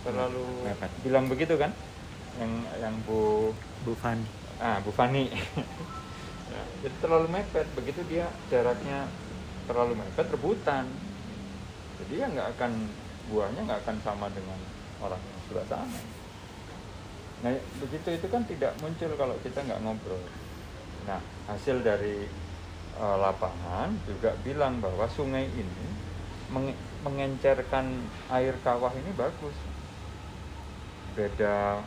[0.06, 0.90] terlalu Mepet.
[1.04, 1.72] bilang begitu kan?
[2.40, 3.52] Yang yang Bu
[3.84, 4.24] Bu Fani.
[4.62, 5.28] ah Bu Fani.
[6.44, 7.66] Ya, jadi terlalu mepet.
[7.74, 9.10] Begitu dia jaraknya
[9.66, 10.86] terlalu mepet rebutan.
[11.98, 12.72] Jadi ya nggak akan
[13.32, 14.54] buahnya nggak akan sama dengan
[15.02, 16.00] orang yang sebelah sana.
[17.42, 17.50] Nah
[17.82, 20.22] begitu itu kan tidak muncul kalau kita nggak ngobrol
[21.08, 22.16] nah hasil dari
[23.02, 25.86] eh, lapangan juga bilang bahwa sungai ini
[26.54, 27.86] menge- mengencerkan
[28.36, 29.56] air kawah ini bagus.
[31.16, 31.78] Beda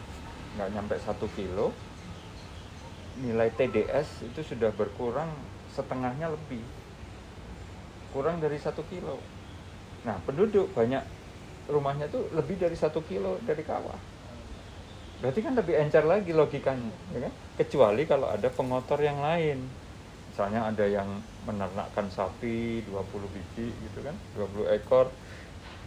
[0.55, 1.67] nggak nyampe satu kilo.
[3.17, 5.29] Nilai TDS itu sudah berkurang
[5.73, 6.61] setengahnya lebih.
[8.13, 9.15] Kurang dari satu kilo.
[10.07, 11.03] Nah penduduk banyak
[11.69, 13.99] rumahnya tuh lebih dari satu kilo dari kawah.
[15.21, 19.59] Berarti kan lebih encer lagi logikanya ya kan kecuali kalau ada pengotor yang lain.
[20.31, 21.09] Misalnya ada yang
[21.49, 25.09] menernakkan sapi 20 biji gitu kan 20 ekor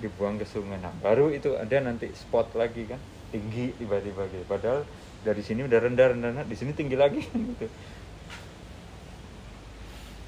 [0.03, 0.83] dibuang ke sungai.
[0.83, 2.99] Nah baru itu ada nanti spot lagi kan
[3.31, 4.43] tinggi tiba-tiba gitu.
[4.51, 4.83] Padahal
[5.23, 7.23] dari sini udah rendah rendah rendah, di sini tinggi lagi
[7.55, 7.67] gitu.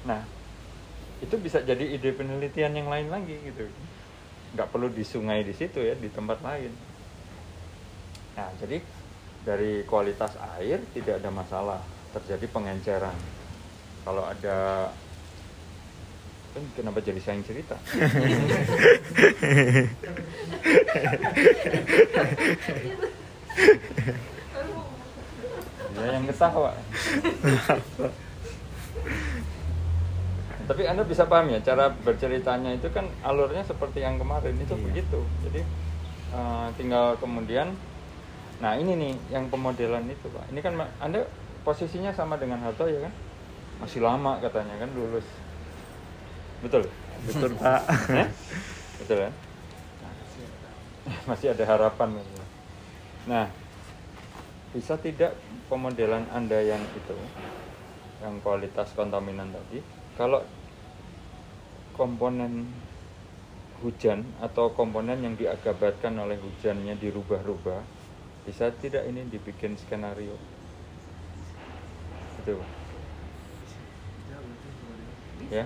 [0.07, 0.23] Nah
[1.19, 3.67] itu bisa jadi ide penelitian yang lain lagi gitu.
[4.55, 6.71] Nggak perlu di sungai di situ ya di tempat lain.
[8.39, 8.79] Nah jadi
[9.43, 11.79] dari kualitas air tidak ada masalah
[12.15, 13.15] terjadi pengenceran.
[14.03, 14.89] Kalau ada
[16.53, 17.75] kan kenapa jadi saya yang cerita?
[25.93, 26.73] Ya yang ketawa.
[30.63, 34.83] Tapi anda bisa paham ya cara berceritanya itu kan alurnya seperti yang kemarin itu Iya.
[34.89, 35.19] begitu.
[35.45, 35.61] Jadi
[36.33, 37.75] eh, tinggal kemudian
[38.61, 40.45] nah ini nih yang pemodelan itu pak.
[40.53, 41.25] Ini kan anda
[41.63, 43.13] posisinya sama dengan Hato ya kan?
[43.81, 45.27] Masih lama katanya kan lulus.
[46.61, 46.85] Betul?
[47.25, 47.81] Betul pak.
[48.11, 48.27] Ya?
[49.01, 49.33] betul kan?
[51.27, 52.09] Masih ada harapan
[53.23, 53.47] nah
[54.75, 55.31] bisa tidak
[55.71, 57.15] pemodelan anda yang itu
[58.19, 59.79] yang kualitas kontaminan tadi
[60.19, 60.43] kalau
[61.95, 62.67] komponen
[63.79, 67.79] hujan atau komponen yang diagabatkan oleh hujannya dirubah-rubah
[68.43, 70.35] bisa tidak ini dibikin skenario?
[72.43, 72.59] Itu
[75.51, 75.65] ya.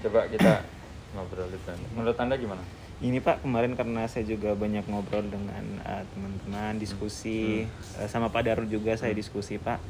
[0.00, 0.64] Coba kita
[1.12, 2.64] ngobrol itu menurut anda gimana?
[3.00, 7.64] Ini Pak kemarin karena saya juga banyak ngobrol dengan eh, teman-teman diskusi
[7.96, 9.80] eh, sama Pak Darul juga saya diskusi Pak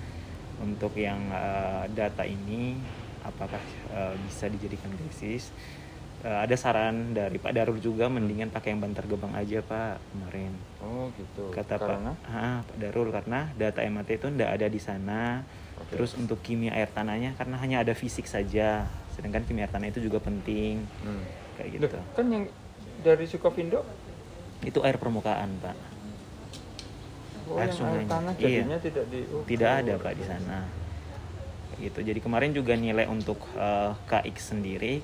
[0.63, 2.79] untuk yang eh, data ini
[3.27, 3.59] apakah
[3.91, 5.51] eh, bisa dijadikan basis.
[6.21, 10.53] Eh, ada saran dari Pak Darul juga mendingan pakai yang bantar gebang aja Pak kemarin.
[10.85, 14.77] oh gitu Kata karena Pak ah, Pak Darul karena data MAT itu tidak ada di
[14.77, 15.41] sana.
[15.81, 15.97] Oke.
[15.97, 18.85] Terus untuk kimia air tanahnya karena hanya ada fisik saja.
[19.17, 21.25] Sedangkan kimia air tanah itu juga penting Hmm.
[21.57, 21.99] kayak Loh, gitu.
[22.13, 22.45] kan yang
[23.01, 23.81] dari Sukovindo
[24.61, 25.73] Itu air permukaan, Pak.
[27.49, 28.13] oh, Air sungainya.
[28.13, 28.77] tanah Iya.
[28.77, 30.69] tidak di oh, Tidak ada, Pak, di sana.
[31.73, 31.99] Kayak gitu.
[32.13, 35.01] Jadi kemarin juga nilai untuk eh, KX sendiri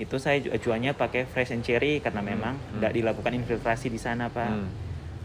[0.00, 2.72] itu saya ju- acuannya pakai fresh and cherry karena memang Hmm.
[2.74, 4.48] tidak dilakukan infiltrasi di sana, Pak.
[4.48, 4.68] Hmm.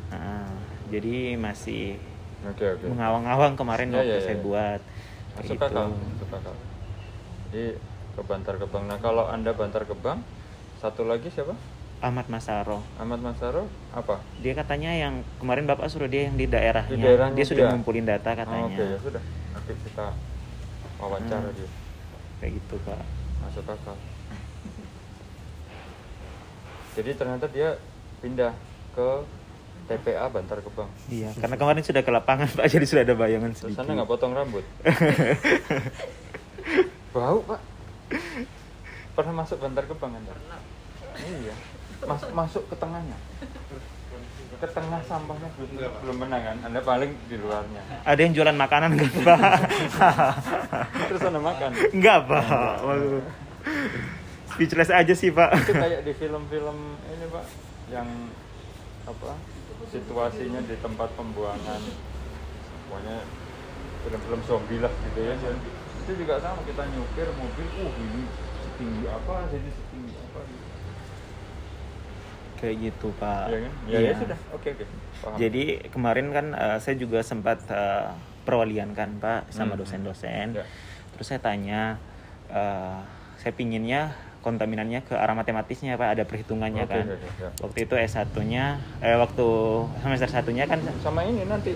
[0.08, 0.52] Nah,
[0.88, 1.96] jadi masih
[2.44, 4.44] oke oke mengawang-awang kemarin Ya, waktu ya, ya, saya ya.
[4.44, 4.82] buat.
[5.34, 5.66] Masuk gitu.
[5.66, 6.56] akal masuk akal
[7.46, 7.66] jadi
[8.12, 10.24] ke Bantar Gebang nah kalau anda Bantar Gebang
[10.78, 11.52] satu lagi siapa
[11.98, 12.80] Ahmad Masaro.
[12.96, 16.88] Ahmad Masaro apa Dia katanya yang kemarin Bapak suruh dia yang di daerahnya.
[16.90, 17.72] Di daerahnya dia sudah dia.
[17.74, 18.68] ngumpulin data Oh, katanya.
[18.70, 20.08] oke ya sudah nanti kita
[20.98, 21.56] wawancara Hmm.
[21.56, 21.70] dia
[22.38, 23.02] Kayak gitu, Pak.
[23.42, 23.96] masuk akal
[26.96, 27.76] jadi ternyata dia
[28.24, 28.56] pindah
[28.96, 29.10] ke
[29.86, 30.90] TPA Bantar Gebang.
[31.14, 33.86] Iya, karena kemarin sudah ke lapangan Pak, jadi sudah ada bayangan terus sedikit.
[33.86, 34.66] anda nggak potong rambut?
[37.14, 37.62] Bau pak.
[39.16, 40.34] Pernah masuk Bantar Gebang anda?
[41.22, 41.54] Iya.
[42.04, 43.16] Masuk masuk ke tengahnya.
[44.56, 45.70] Ke tengah sampahnya belum
[46.02, 46.58] belum pernah kan?
[46.66, 47.82] Anda paling di luarnya.
[48.08, 49.40] Ada yang jualan makanan kan Pak?
[51.12, 51.72] terus anda makan?
[51.94, 52.44] Enggak Pak.
[52.84, 53.22] Waduh.
[54.56, 55.52] Speechless aja sih Pak.
[55.60, 57.46] itu kayak di film-film ini pak
[57.88, 58.08] yang
[59.04, 59.36] apa
[59.86, 61.82] situasinya di tempat pembuangan
[62.82, 63.18] pokoknya
[64.02, 65.58] film-film zombie lah gitu ya Dan
[66.00, 68.24] itu juga sama kita nyupir mobil uh ini
[68.64, 70.66] setinggi apa jadi setinggi apa gitu.
[72.56, 73.46] Kayak gitu Pak.
[73.46, 74.00] ya kan ya, Iya.
[74.02, 74.86] ya sudah oke oke
[75.20, 78.08] paham Jadi kemarin kan eh, saya juga sempat eh,
[78.42, 79.82] perwalian kan Pak sama Hmm.
[79.84, 80.48] dosen-dosen.
[80.56, 80.66] Ya.
[81.12, 82.00] Terus saya tanya,
[82.48, 82.98] eh,
[83.36, 87.06] saya pinginnya kontaminannya ke arah matematisnya Pak, ada perhitungannya Oke, kan.
[87.10, 87.50] oke, ya.
[87.58, 88.64] Waktu itu S1-nya,
[89.02, 89.46] eh waktu
[90.00, 91.74] semester satunya kan sama ini nanti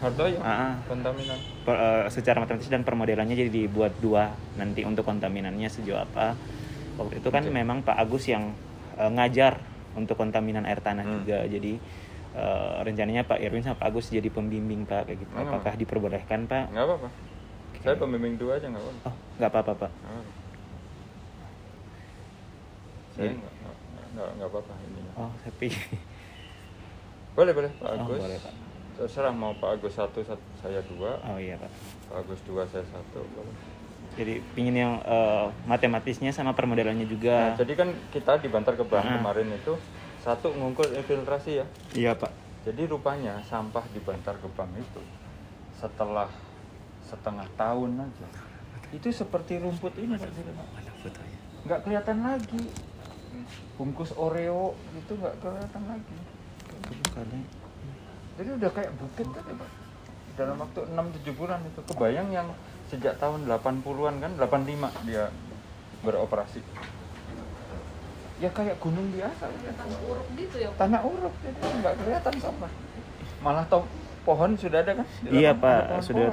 [0.00, 0.72] Hartoyo Ah, ah.
[0.88, 6.32] kontaminan per- eh, secara matematis dan permodelannya jadi dibuat dua nanti untuk kontaminannya sejauh apa
[6.96, 7.52] waktu itu kan Oke.
[7.52, 8.56] memang Pak Agus yang
[8.96, 9.60] eh, ngajar
[9.92, 11.20] untuk kontaminan air tanah Hmm.
[11.20, 11.76] juga jadi
[12.32, 15.76] eh, rencananya Pak Irwin sama Pak Agus jadi pembimbing Pak kayak gitu Oh, apakah apa.
[15.76, 17.08] diperbolehkan Pak nggak apa-apa
[17.76, 20.39] saya pembimbing dua aja nggak apa-apa oh nggak apa-apa Pak Nggak apa-apa.
[23.20, 23.78] Saya nggak nggak-
[24.10, 25.68] nggak nggak apa-apa ininya oh tapi
[27.30, 28.18] boleh boleh Pak Oh, Agus.
[28.18, 28.54] boleh, Pak.
[28.96, 31.16] terserah mau Pak Agus satu, satu saya dua.
[31.24, 31.70] Oh iya Pak.
[32.04, 33.54] Pak Agus dua saya satu boleh.
[34.12, 37.54] Jadi pingin yang eh, matematisnya sama permodelannya juga.
[37.54, 39.16] Nah, jadi kan kita di Bantar Gebang Ah.
[39.16, 39.72] kemarin itu
[40.18, 41.66] satu ngungkul infiltrasi ya.
[41.94, 42.28] Iya Pak.
[42.62, 45.00] Jadi rupanya sampah di Bantar Gebang itu
[45.72, 46.28] setelah
[47.00, 48.26] setengah tahun aja
[48.90, 50.28] itu seperti rumput ini Pak.
[50.28, 50.52] Zira.
[50.52, 51.38] mana fotonya.
[51.62, 52.62] Nggak kelihatan lagi
[53.80, 56.16] bungkus Oreo itu nggak kelihatan lagi.
[56.84, 57.40] Bukannya?
[58.40, 59.70] Jadi udah kayak bukit tadi Pak.
[60.36, 61.80] Dalam waktu 6-7 bulan itu.
[61.88, 62.48] Kebayang yang
[62.88, 65.32] sejak tahun 80-an kan 85 dia
[66.04, 66.60] beroperasi.
[68.40, 69.44] Ya kayak gunung biasa.
[69.60, 69.72] Ya.
[69.76, 72.70] tanah uruk gitu ya tanah uruk jadi nggak kelihatan sampah.
[73.40, 73.84] Malah top
[74.24, 75.06] pohon sudah ada kan?
[75.24, 76.02] Di iya Pak pohon.
[76.04, 76.24] sudah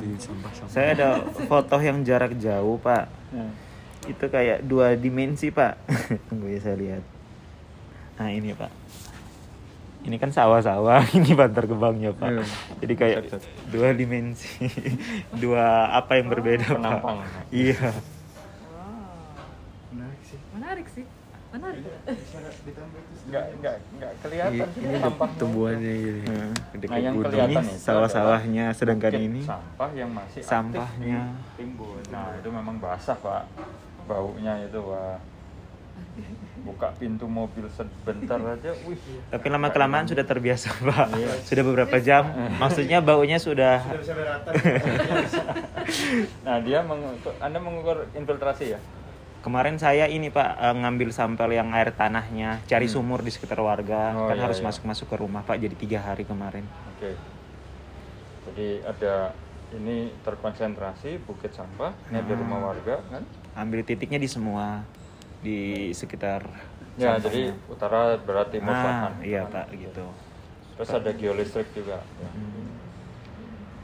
[0.00, 0.72] di sampah-sampah.
[0.72, 1.08] Saya ada
[1.48, 3.04] foto yang jarak jauh Pak.
[3.32, 3.48] Ya.
[4.08, 5.76] Itu kayak dua dimensi pak
[6.26, 7.04] tunggu ya saya lihat
[8.16, 8.72] nah ini pak
[10.00, 12.44] ini kan sawah-sawah ini bantar gebangnya pak Iya.
[12.80, 13.42] jadi kayak Set, set.
[13.68, 14.48] dua dimensi
[15.42, 17.20] dua apa yang berbeda penampang.
[17.20, 17.92] pak iya
[18.70, 19.44] wow
[19.90, 21.06] menarik sih menarik sih
[21.48, 21.80] Menarik.
[23.24, 24.98] nggak nggak nggak kelihatan sih ini
[25.40, 31.32] tumbuhannya Nah, dekat Nah, yang kelihatan ini sawah-sawahnya sedangkan ini sampah yang masih sampahnya.
[31.56, 32.04] timbun.
[32.08, 33.48] Nah, itu memang basah, Pak.
[34.08, 35.18] Baunya itu, Pak.
[36.58, 38.98] Buka pintu mobil sebentar aja, wih.
[39.30, 41.30] tapi lama kelamaan sudah terbiasa pak Iya.
[41.42, 42.22] sudah beberapa jam
[42.54, 43.82] maksudnya baunya sudah
[46.40, 48.80] Nah, dia mengukur, Anda mengukur infiltrasi ya?
[49.38, 52.94] kemarin saya ini pak eh, ngambil sampel yang air tanahnya cari Hmm.
[52.96, 54.66] sumur di sekitar warga Oh, kan iya, harus iya.
[54.66, 57.14] masuk masuk ke rumah pak jadi tiga hari kemarin Oke.
[58.44, 59.30] Jadi ada
[59.70, 62.40] ini terkonsentrasi bukit sampah, ini ada Hmm.
[62.40, 63.22] rumah warga kan?
[63.58, 64.86] Ambil titiknya di semua
[65.40, 65.58] di
[65.92, 66.46] sekitar
[66.94, 67.22] Ya, sampahnya.
[67.30, 69.12] jadi utara berarti timur ah, selatan.
[69.22, 70.06] iya pak gitu
[70.74, 71.98] Terus ada geolistrik juga.
[71.98, 72.30] ya.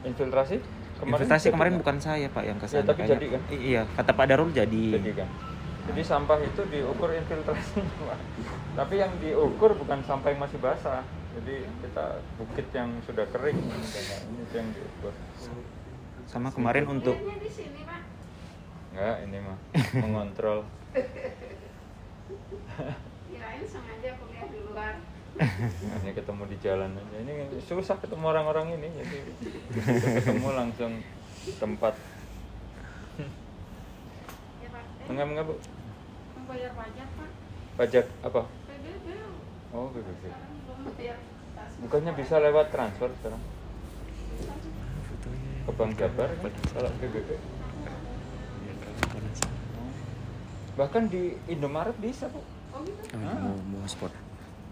[0.05, 0.59] Infiltrasi?
[0.97, 1.79] Infiltrasi jadi kemarin kan?
[1.79, 3.41] bukan saya pak yang ke sana Ya, tapi jadi kan?
[3.49, 5.29] I- iya kata Pak Darul jadi, Jadi kan.
[5.85, 8.19] Jadi sampah itu diukur infiltrasinya, Pak.
[8.75, 11.03] Tapi yang diukur bukan sampah yang masih basah.
[11.35, 12.05] Jadi kita
[12.35, 15.13] bukit yang sudah kering ini yang diukur.
[16.25, 17.13] sama kemarin untuk
[18.95, 19.57] Enggak, ini mah
[20.07, 20.63] mengontrol.
[23.27, 24.95] Kirain sengaja kuliah di luar.
[25.99, 27.17] Ini ketemu di jalan aja.
[27.19, 28.87] Ini susah ketemu orang-orang ini.
[28.87, 29.17] Jadi
[30.15, 31.03] ketemu langsung
[31.59, 31.91] tempat.
[34.63, 35.55] Ya Pak, eh, Enggak enggak bu.
[36.39, 37.29] membayar pajak Pak.
[37.75, 38.41] Pajak apa?
[38.47, 39.07] PBB
[39.75, 40.23] Oh PBB.
[40.95, 41.19] bayar.
[41.83, 43.43] Bukannya bisa lewat transfer sekarang?
[45.67, 46.51] Ke Bank Jabar kan?
[46.71, 47.29] Kalau PBB.
[50.75, 52.39] Bahkan di Indomaret bisa bu.
[52.71, 53.15] Oh gitu.
[53.15, 54.11] Oh, mau mau spot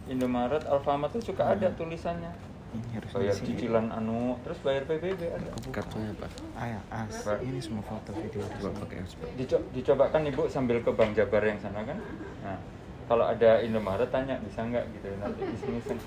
[0.03, 2.27] Indomaret, Alfamart tuh suka ada tulisannya.
[2.73, 3.47] ini harus Bayar sini.
[3.53, 5.45] cicilan anu, terus bayar PBB ada.
[5.69, 6.25] kartunya apa
[6.57, 7.21] Ah, ya, as.
[7.21, 7.37] Pak.
[7.39, 8.41] Ini semua foto video.
[8.41, 9.05] coba pakai
[9.37, 12.01] Dico- dicobakan ibu sambil ke Bank Jabar yang sana kan.
[12.41, 12.57] Nah,
[13.05, 16.01] kalau ada Indomaret tanya bisa nggak gitu nanti iseng-iseng.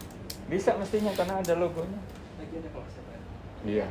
[0.45, 2.01] Bisa mestinya karena ada logonya.
[3.63, 3.87] Iya.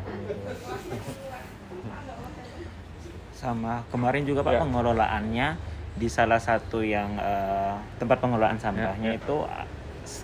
[3.31, 4.59] Sama kemarin juga Pak Ya.
[4.61, 5.47] pengelolaannya
[5.95, 9.19] di salah satu yang eh, tempat pengelolaan sampahnya Ya, ya.
[9.19, 9.35] itu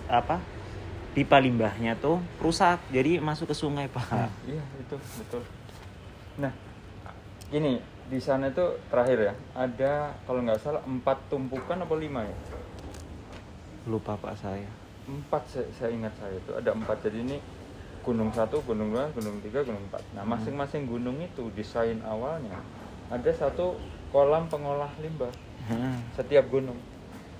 [0.06, 0.36] apa?
[1.12, 2.80] Pipa limbahnya tuh rusak.
[2.88, 4.06] Jadi masuk ke sungai, Pak.
[4.08, 5.42] Nah, iya itu betul.
[6.40, 6.52] Nah,
[7.52, 12.36] ini di sana itu terakhir ya ada kalau nggak salah empat tumpukan apa lima ya?
[13.88, 14.68] Lupa Pak saya.
[15.04, 17.36] Empat saya, saya ingat saya itu ada empat jadi ini
[18.02, 20.02] gunung satu, gunung dua, gunung tiga, gunung empat.
[20.14, 22.56] Nah masing-masing gunung itu desain awalnya
[23.10, 23.76] ada satu
[24.08, 25.28] kolam pengolah limbah
[25.70, 26.02] Hmm.
[26.18, 26.78] setiap gunung.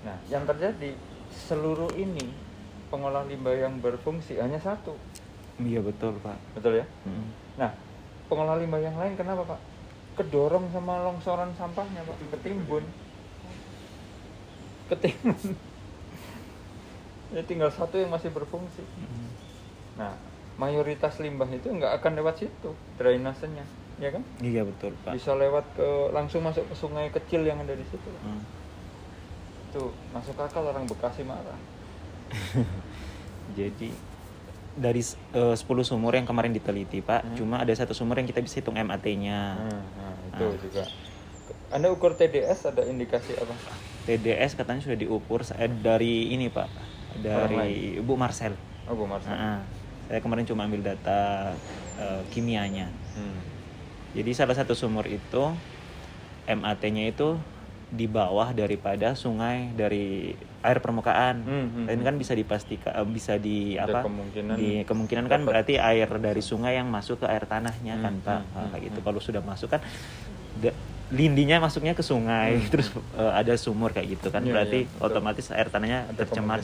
[0.03, 0.95] Nah yang terjadi
[1.33, 2.31] seluruh ini
[2.87, 4.93] pengolah limbah yang berfungsi hanya satu,
[5.61, 6.37] Iya betul, Pak.
[6.57, 6.85] betul ya?
[7.05, 7.29] Hmm.
[7.57, 7.71] Nah,
[8.29, 9.61] pengolah limbah yang lain kenapa Pak?
[10.17, 12.85] Kedorong sama longsoran sampahnya Pak, ketimbun.
[14.89, 15.53] Ketimbun.
[17.33, 18.85] Ya tinggal satu yang masih berfungsi.
[18.85, 19.33] Hmm.
[19.97, 20.13] Nah,
[20.61, 23.65] mayoritas limbah itu nggak akan lewat situ, drainasenya,
[24.03, 24.23] ya kan?
[24.43, 25.15] Iya betul, Pak.
[25.15, 28.09] Bisa lewat ke langsung masuk ke sungai kecil yang ada di situ.
[28.19, 28.43] Hmm.
[29.71, 31.55] Itu masuk akal orang Bekasi marah.
[33.57, 33.89] Jadi
[34.73, 35.01] dari
[35.33, 37.35] eh, 10 sumur yang kemarin diteliti, Pak, Hmm.
[37.37, 39.39] cuma ada satu sumur yang kita bisa hitung MAT-nya.
[39.55, 40.57] Nah, nah, itu Ah.
[40.59, 40.83] juga.
[41.73, 43.53] Anda ukur TDS ada indikasi apa?
[44.05, 46.69] TDS katanya sudah diukur eh, dari ini, Pak.
[47.21, 48.57] Dari Ibu Marcel.
[48.89, 49.29] Oh, Bu Marsa.
[49.29, 49.59] Ah, ah.
[50.09, 51.53] Saya kemarin cuma ambil data
[52.01, 52.89] eh, kimianya.
[53.13, 53.37] Hmm.
[54.13, 55.43] Jadi salah satu sumur itu
[56.45, 57.37] MAT-nya itu
[57.89, 61.35] di bawah daripada sungai dari air permukaan.
[61.39, 62.05] Hmm, hmm, Dan hmm.
[62.05, 64.01] kan bisa dipastikan eh, bisa di apa?
[64.01, 68.13] kemungkinan di kemungkinan kan dapat- berarti air dari sungai yang masuk ke air tanahnya kan,
[68.13, 68.39] Hmm, Pak.
[68.39, 68.97] hmm, hmm, kayak gitu.
[68.97, 69.07] hmm.
[69.07, 69.81] Kalau sudah masuk kan
[70.55, 70.77] da-
[71.11, 74.41] lindinya masuknya ke sungai, Hmm, terus eh, ada sumur kayak gitu kan.
[74.41, 75.03] Iya, berarti betul.
[75.03, 76.59] otomatis air tanahnya Ada tercemar.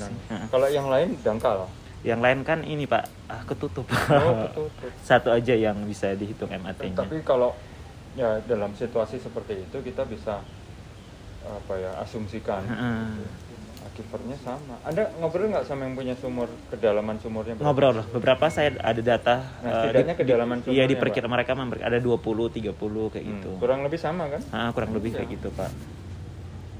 [0.47, 1.69] Kalau yang lain dangkal.
[1.99, 3.83] Yang lain kan ini, Pak, ah, ketutup.
[4.09, 4.91] Oh, ketutup.
[5.09, 6.95] Satu aja yang bisa dihitung MAT-nya.
[6.95, 7.51] Tapi kalau
[8.15, 10.41] ya dalam situasi seperti itu kita bisa
[11.39, 13.15] apa ya asumsikan Heeh.
[13.81, 14.75] akibatnya sama.
[14.81, 17.53] Anda ngobrol nggak sama yang punya sumur kedalaman sumurnya?
[17.53, 17.63] berapa?
[17.65, 21.79] ngobrol loh beberapa saya ada data Nah, eh, setidaknya kedalaman iya sumurnya, diperkira mereka member-
[21.79, 22.75] ada 20 30
[23.07, 24.41] kayak Hmm, gitu Kurang lebih sama kan?
[24.51, 25.17] Ah, kurang lebih Iya.
[25.17, 25.71] kayak gitu pak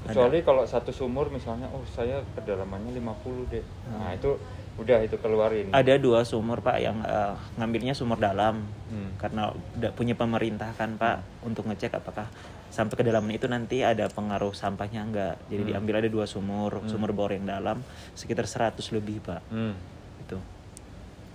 [0.02, 3.62] Kecuali kalau satu sumur misalnya, oh saya kedalamannya 50 deh.
[3.86, 4.34] Nah itu
[4.80, 5.68] udah itu keluarin.
[5.70, 9.12] ada dua sumur pak yang eh, ngambilnya sumur dalam Hmm.
[9.16, 12.26] karena udah punya pemerintah kan pak untuk ngecek apakah
[12.68, 15.70] sampai kedalaman itu nanti ada pengaruh sampahnya enggak jadi Hmm.
[15.70, 16.88] diambil ada dua sumur Hmm.
[16.88, 19.76] sumur bor yang dalam sekitar 100 lebih pak Hmm.
[20.18, 20.38] itu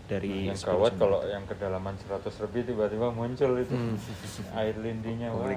[0.06, 1.02] dari yang 10 gawat sumur.
[1.02, 3.74] kalau yang kedalaman 100 lebih tiba-tiba muncul itu
[4.60, 5.50] air lindinya wah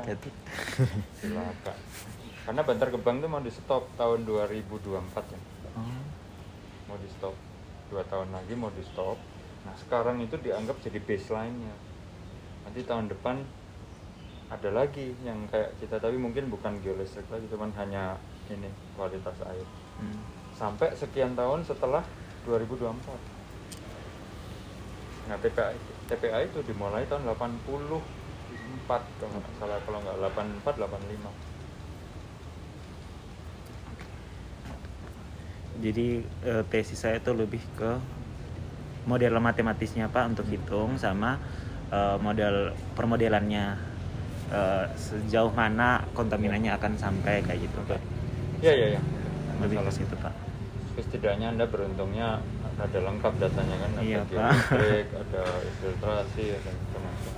[1.15, 1.73] celaka
[2.45, 4.93] karena Bantar Gebang tuh mau di stop tahun 2024
[5.27, 5.85] ya Oh.
[6.85, 7.37] mau di stop
[7.89, 9.17] dua tahun lagi mau di stop.
[9.65, 11.75] Nah sekarang itu dianggap jadi baseline-nya.
[12.69, 13.41] Nanti tahun depan
[14.49, 18.17] ada lagi yang kayak kita tapi mungkin bukan geolistrik lagi cuman hanya
[18.49, 19.67] ini kualitas air.
[19.99, 20.23] Hmm.
[20.55, 22.07] sampai sekian tahun setelah
[22.47, 22.95] 2024
[25.27, 27.59] nah TPA itu, TPA itu dimulai tahun 84
[28.89, 29.79] kalau nggak salah.
[29.85, 30.17] Kalau nggak
[30.65, 31.48] 84 85
[35.79, 37.97] Jadi eh, tesis saya itu lebih ke
[39.07, 41.39] model matematisnya Pak untuk hitung sama
[41.91, 43.89] eh, model permodelannya
[44.49, 48.01] Eh, sejauh mana kontaminannya akan sampai kayak gitu Pak.
[48.65, 49.01] ya ya ya
[49.61, 50.33] Lebih ke situ Pak.
[50.33, 52.41] Tapi setidaknya anda beruntungnya
[52.81, 54.33] ada lengkap datanya kan ada Iya, Pak.
[54.33, 57.33] geolistrik ada infiltrasi ada macam-macam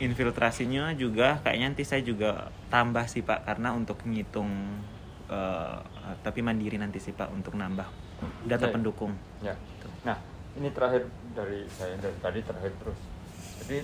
[0.00, 4.48] Infiltrasinya juga kayaknya nanti saya juga tambah sih Pak karena untuk ngitung
[5.28, 5.78] eh,
[6.20, 7.86] tapi mandiri nanti sih Pak untuk nambah
[8.44, 8.72] data Ya.
[8.72, 9.12] pendukung.
[9.40, 9.54] Ya.
[10.02, 10.16] Nah,
[10.56, 12.98] ini terakhir dari saya dari tadi terakhir terus.
[13.62, 13.78] Jadi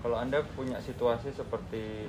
[0.00, 2.08] kalau Anda punya situasi seperti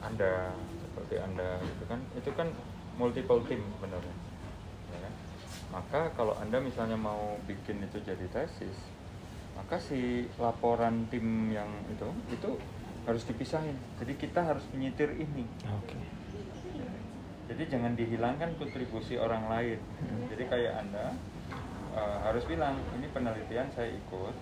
[0.00, 0.52] Anda,
[0.84, 2.48] seperti Anda gitu kan, itu kan
[2.94, 4.14] multiple team sebenarnya.
[4.92, 5.12] Ya kan?
[5.72, 8.76] Maka kalau Anda misalnya mau bikin itu jadi tesis,
[9.56, 12.50] maka si laporan tim yang itu itu
[13.04, 13.76] harus dipisahin.
[14.00, 15.44] Jadi kita harus menyitir ini.
[15.66, 15.96] Oke.
[17.44, 19.78] Jadi jangan dihilangkan kontribusi orang lain.
[20.32, 21.12] Jadi kayak anda
[21.92, 24.34] eh, harus bilang ini penelitian saya ikut,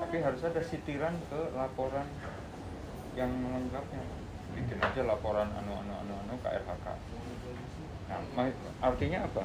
[0.00, 2.08] tapi harus ada sitiran ke laporan
[3.12, 4.04] yang lengkapnya.
[4.56, 6.86] Bikin aja laporan anu anu anu anu KRHK.
[8.10, 8.48] Nah,
[8.82, 9.44] artinya apa?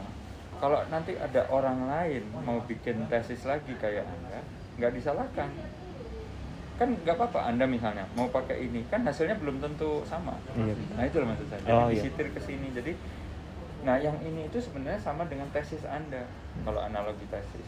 [0.56, 4.40] Kalau nanti ada orang lain mau bikin tesis lagi kayak anda,
[4.80, 5.52] nggak disalahkan.
[6.76, 10.36] Kan nggak apa-apa anda misalnya mau pakai ini, kan hasilnya belum tentu sama.
[10.60, 10.76] Iya.
[11.00, 11.62] Nah itu loh maksud saya.
[11.64, 12.04] Jadi Oh, iya.
[12.04, 12.68] disitir ke sini.
[12.76, 12.92] Jadi
[13.88, 16.28] nah yang ini itu sebenarnya sama dengan tesis Anda.
[16.68, 17.68] Kalau analogi tesis.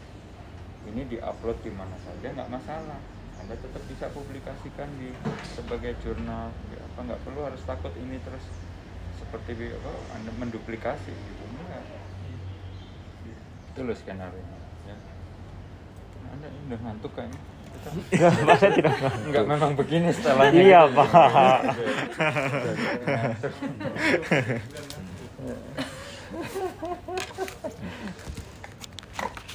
[0.88, 3.00] Ini diupload di mana saja nggak masalah.
[3.38, 5.08] Anda tetap bisa publikasikan di
[5.56, 6.52] sebagai jurnal.
[6.68, 8.44] Ya, apa nggak perlu harus takut ini terus
[9.16, 11.44] seperti apa Anda menduplikasi gitu.
[11.48, 11.84] Enggak.
[13.72, 14.44] Itu loh skenario.
[14.84, 14.96] Ya.
[16.28, 17.40] Anda ini udah ngantuk kayaknya.
[17.68, 18.92] Kita- Saya tidak
[19.24, 20.60] Enggak memang begini setelahnya.
[20.60, 20.96] Iya, gitu.
[20.96, 21.08] Pak.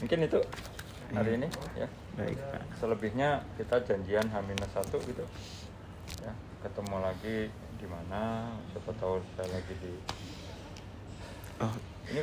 [0.01, 0.39] Mungkin itu
[1.13, 1.47] hari ini
[1.77, 1.87] ya.
[2.19, 2.61] Baik Pak.
[2.77, 5.25] Selebihnya kita janjian H-1 gitu.
[6.21, 7.37] Ya, ketemu lagi
[7.79, 8.51] di mana?
[8.73, 9.93] Siapa tahu saya lagi di
[11.61, 11.69] Oh,
[12.11, 12.21] ini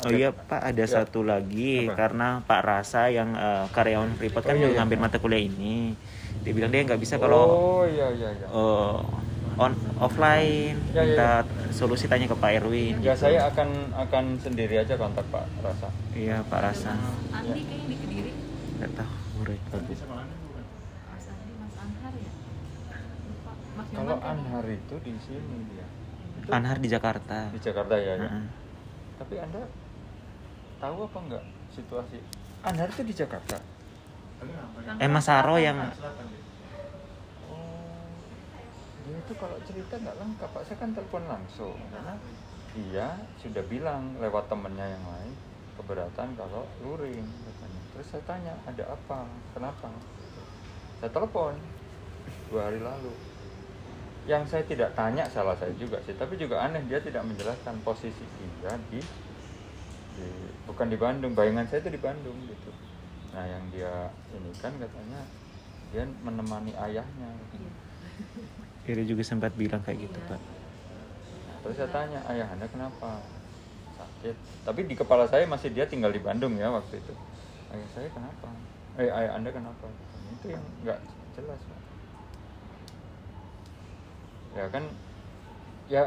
[0.00, 0.88] Oh iya Pak, ada Ya.
[0.88, 1.92] satu lagi Apa?
[1.92, 4.78] karena Pak Rasa yang eh, karyawan Freeport kan Oh, iya, juga iya.
[4.80, 5.92] ngambil mata kuliah ini.
[6.40, 8.46] Dia bilang dia nggak bisa kalau Oh iya iya iya.
[8.48, 8.96] eh,
[9.60, 11.30] on offline Ya, ya, minta
[11.70, 12.96] solusi tanya ke Pak Erwin.
[13.04, 13.28] Ya gitu.
[13.28, 15.88] saya akan akan sendiri aja kontak Pak Rasa.
[16.16, 16.96] Iya Pak Rasa.
[17.30, 18.32] Andi kayaknya di Kediri
[18.80, 19.12] Nggak tahu.
[21.80, 22.32] Anhar ya
[23.90, 24.32] Kalau kan?
[24.32, 25.86] Anhar itu di sini dia.
[26.40, 27.52] Itu Anhar di Jakarta.
[27.52, 28.16] di Jakarta ya.
[28.16, 28.24] ya.
[28.24, 28.44] Heeh.
[29.20, 29.60] Tapi Anda
[30.80, 31.44] tahu apa enggak
[31.76, 32.18] situasi
[32.60, 33.56] Anhar itu di Jakarta?
[35.00, 35.80] Eh Mas Saro yang
[37.48, 38.04] Oh,
[39.04, 40.62] dia itu kalau cerita nggak lengkap Pak.
[40.68, 42.14] Saya kan telepon langsung karena
[42.76, 43.06] dia
[43.40, 45.32] sudah bilang lewat temennya yang lain
[45.80, 47.80] keberatan kalau luring katanya.
[47.96, 49.24] Terus saya tanya ada apa?
[49.56, 49.88] Kenapa?
[51.00, 51.56] Saya telepon
[52.52, 53.12] dua hari lalu.
[54.28, 58.20] Yang saya tidak tanya salah saya juga sih, tapi juga aneh dia tidak menjelaskan posisi
[58.60, 59.00] dia di,
[60.20, 60.28] di
[60.68, 61.32] bukan di Bandung.
[61.32, 62.70] Bayangan saya itu di Bandung gitu.
[63.30, 65.20] Nah yang dia ini kan katanya
[65.94, 67.30] dia menemani ayahnya.
[68.84, 70.40] Dia juga sempat bilang kayak gitu Pak.
[70.40, 73.22] Nah, terus saya tanya ayah anda kenapa
[73.94, 74.36] sakit?
[74.66, 77.14] Tapi di kepala saya masih dia tinggal di Bandung ya waktu itu.
[77.70, 78.48] Ayah saya kenapa?
[78.98, 79.86] Eh ayah anda kenapa?
[80.34, 80.98] Itu yang nggak
[81.38, 81.60] jelas.
[81.62, 81.80] Pak.
[84.50, 84.82] Ya kan,
[85.86, 86.02] ya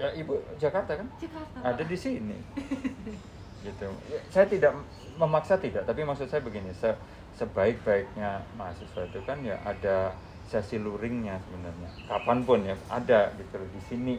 [0.00, 1.08] ya ibu Jakarta kan?
[1.20, 2.36] Jakarta ada di sini
[3.62, 3.86] gitu.
[4.10, 4.74] Ya, saya tidak
[5.16, 6.90] memaksa tidak tapi maksud saya begini se
[7.36, 10.12] sebaik-baiknya mahasiswa itu kan ya ada
[10.50, 11.90] sesi luringnya sebenarnya.
[12.04, 14.16] Kapan pun ya ada gitu di sini.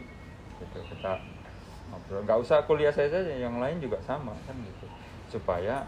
[0.57, 1.21] Gitu kita
[1.91, 2.25] ngobrol.
[2.25, 4.87] Nggak usah kuliah saya saja yang lain juga sama kan gitu.
[5.29, 5.85] Supaya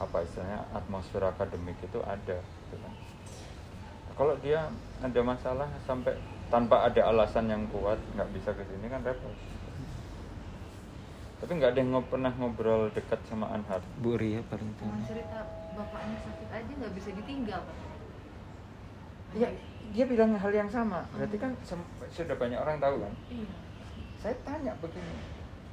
[0.00, 2.92] apa istilahnya atmosfer akademik itu ada gitu kan.
[4.14, 4.70] Kalau dia
[5.02, 6.14] ada masalah sampai
[6.48, 9.34] tanpa ada alasan yang kuat nggak bisa ke sini kan repot
[11.44, 15.12] tapi nggak ada yang pernah ngobrol dekat sama Anhar Bu Ria paling Cuma tinggi.
[15.12, 15.44] cerita
[15.76, 17.76] bapaknya sakit aja nggak bisa ditinggal Pak.
[19.36, 19.48] ya
[19.92, 21.52] dia bilang hal yang sama berarti kan
[22.08, 23.52] sudah banyak orang tahu kan Iya.
[24.16, 25.14] saya tanya begini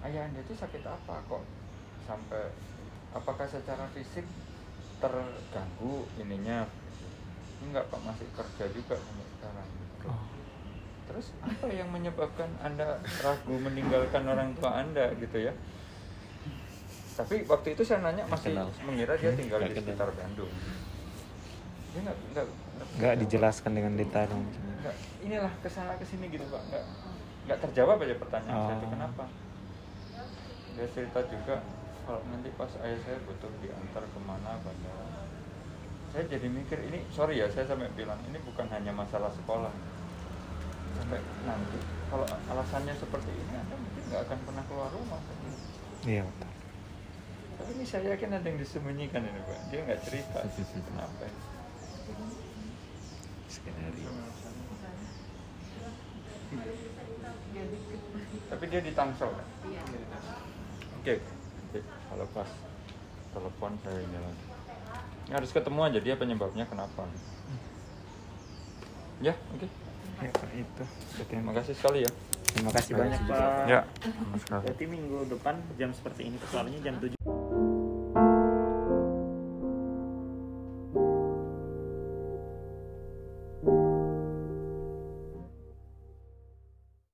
[0.03, 1.43] ayah anda itu sakit apa kok
[2.03, 2.51] sampai
[3.15, 4.27] apakah secara fisik
[4.99, 6.67] terganggu ininya
[7.63, 9.69] enggak pak masih kerja juga sampai sekarang
[11.11, 15.53] terus apa yang menyebabkan anda ragu meninggalkan orang tua anda gitu ya?
[17.11, 18.71] Tapi waktu itu saya nanya masih kenal.
[18.87, 19.87] mengira dia tinggal Nggak di kenal.
[19.91, 20.51] sekitar Bandung.
[21.91, 22.45] Dia nggak nggak
[22.97, 24.31] nggak dijelaskan dengan detail.
[24.31, 24.95] Nggak.
[25.21, 26.61] Inilah ke sana ke sini gitu pak.
[26.71, 26.83] Nggak
[27.41, 28.91] nggak terjawab aja pertanyaan saya itu Oh.
[28.95, 29.23] kenapa?
[30.71, 31.55] Dia cerita juga
[32.07, 35.05] kalau nanti pas ayah saya butuh diantar ke mana bandara
[36.11, 39.71] saya jadi mikir ini sorry ya saya sampai bilang ini bukan hanya masalah sekolah
[41.01, 41.79] sampai nanti
[42.13, 45.21] kalau alasannya seperti ini anda mungkin nggak akan pernah keluar rumah
[46.05, 46.49] iya betul
[47.57, 50.39] tapi ini saya yakin ada yang disembunyikan ini pak dia nggak cerita
[50.85, 51.25] kenapa
[53.49, 54.13] skenario
[58.51, 59.47] Tapi dia di Tangsel kan?
[60.99, 61.15] Oke.
[61.71, 62.49] Oke, Kalau pas
[63.31, 64.45] telepon saya ini lagi.
[65.31, 67.07] Ini harus ketemu aja dia penyebabnya kenapa.
[69.23, 69.67] Ya, oke.
[70.21, 70.83] Ya pak itu.
[71.27, 72.11] Terima kasih sekali ya.
[72.51, 73.63] terima kasih banyak pak.
[73.63, 73.81] Ya,
[74.51, 77.15] berarti minggu depan jam seperti ini soalnya jam 7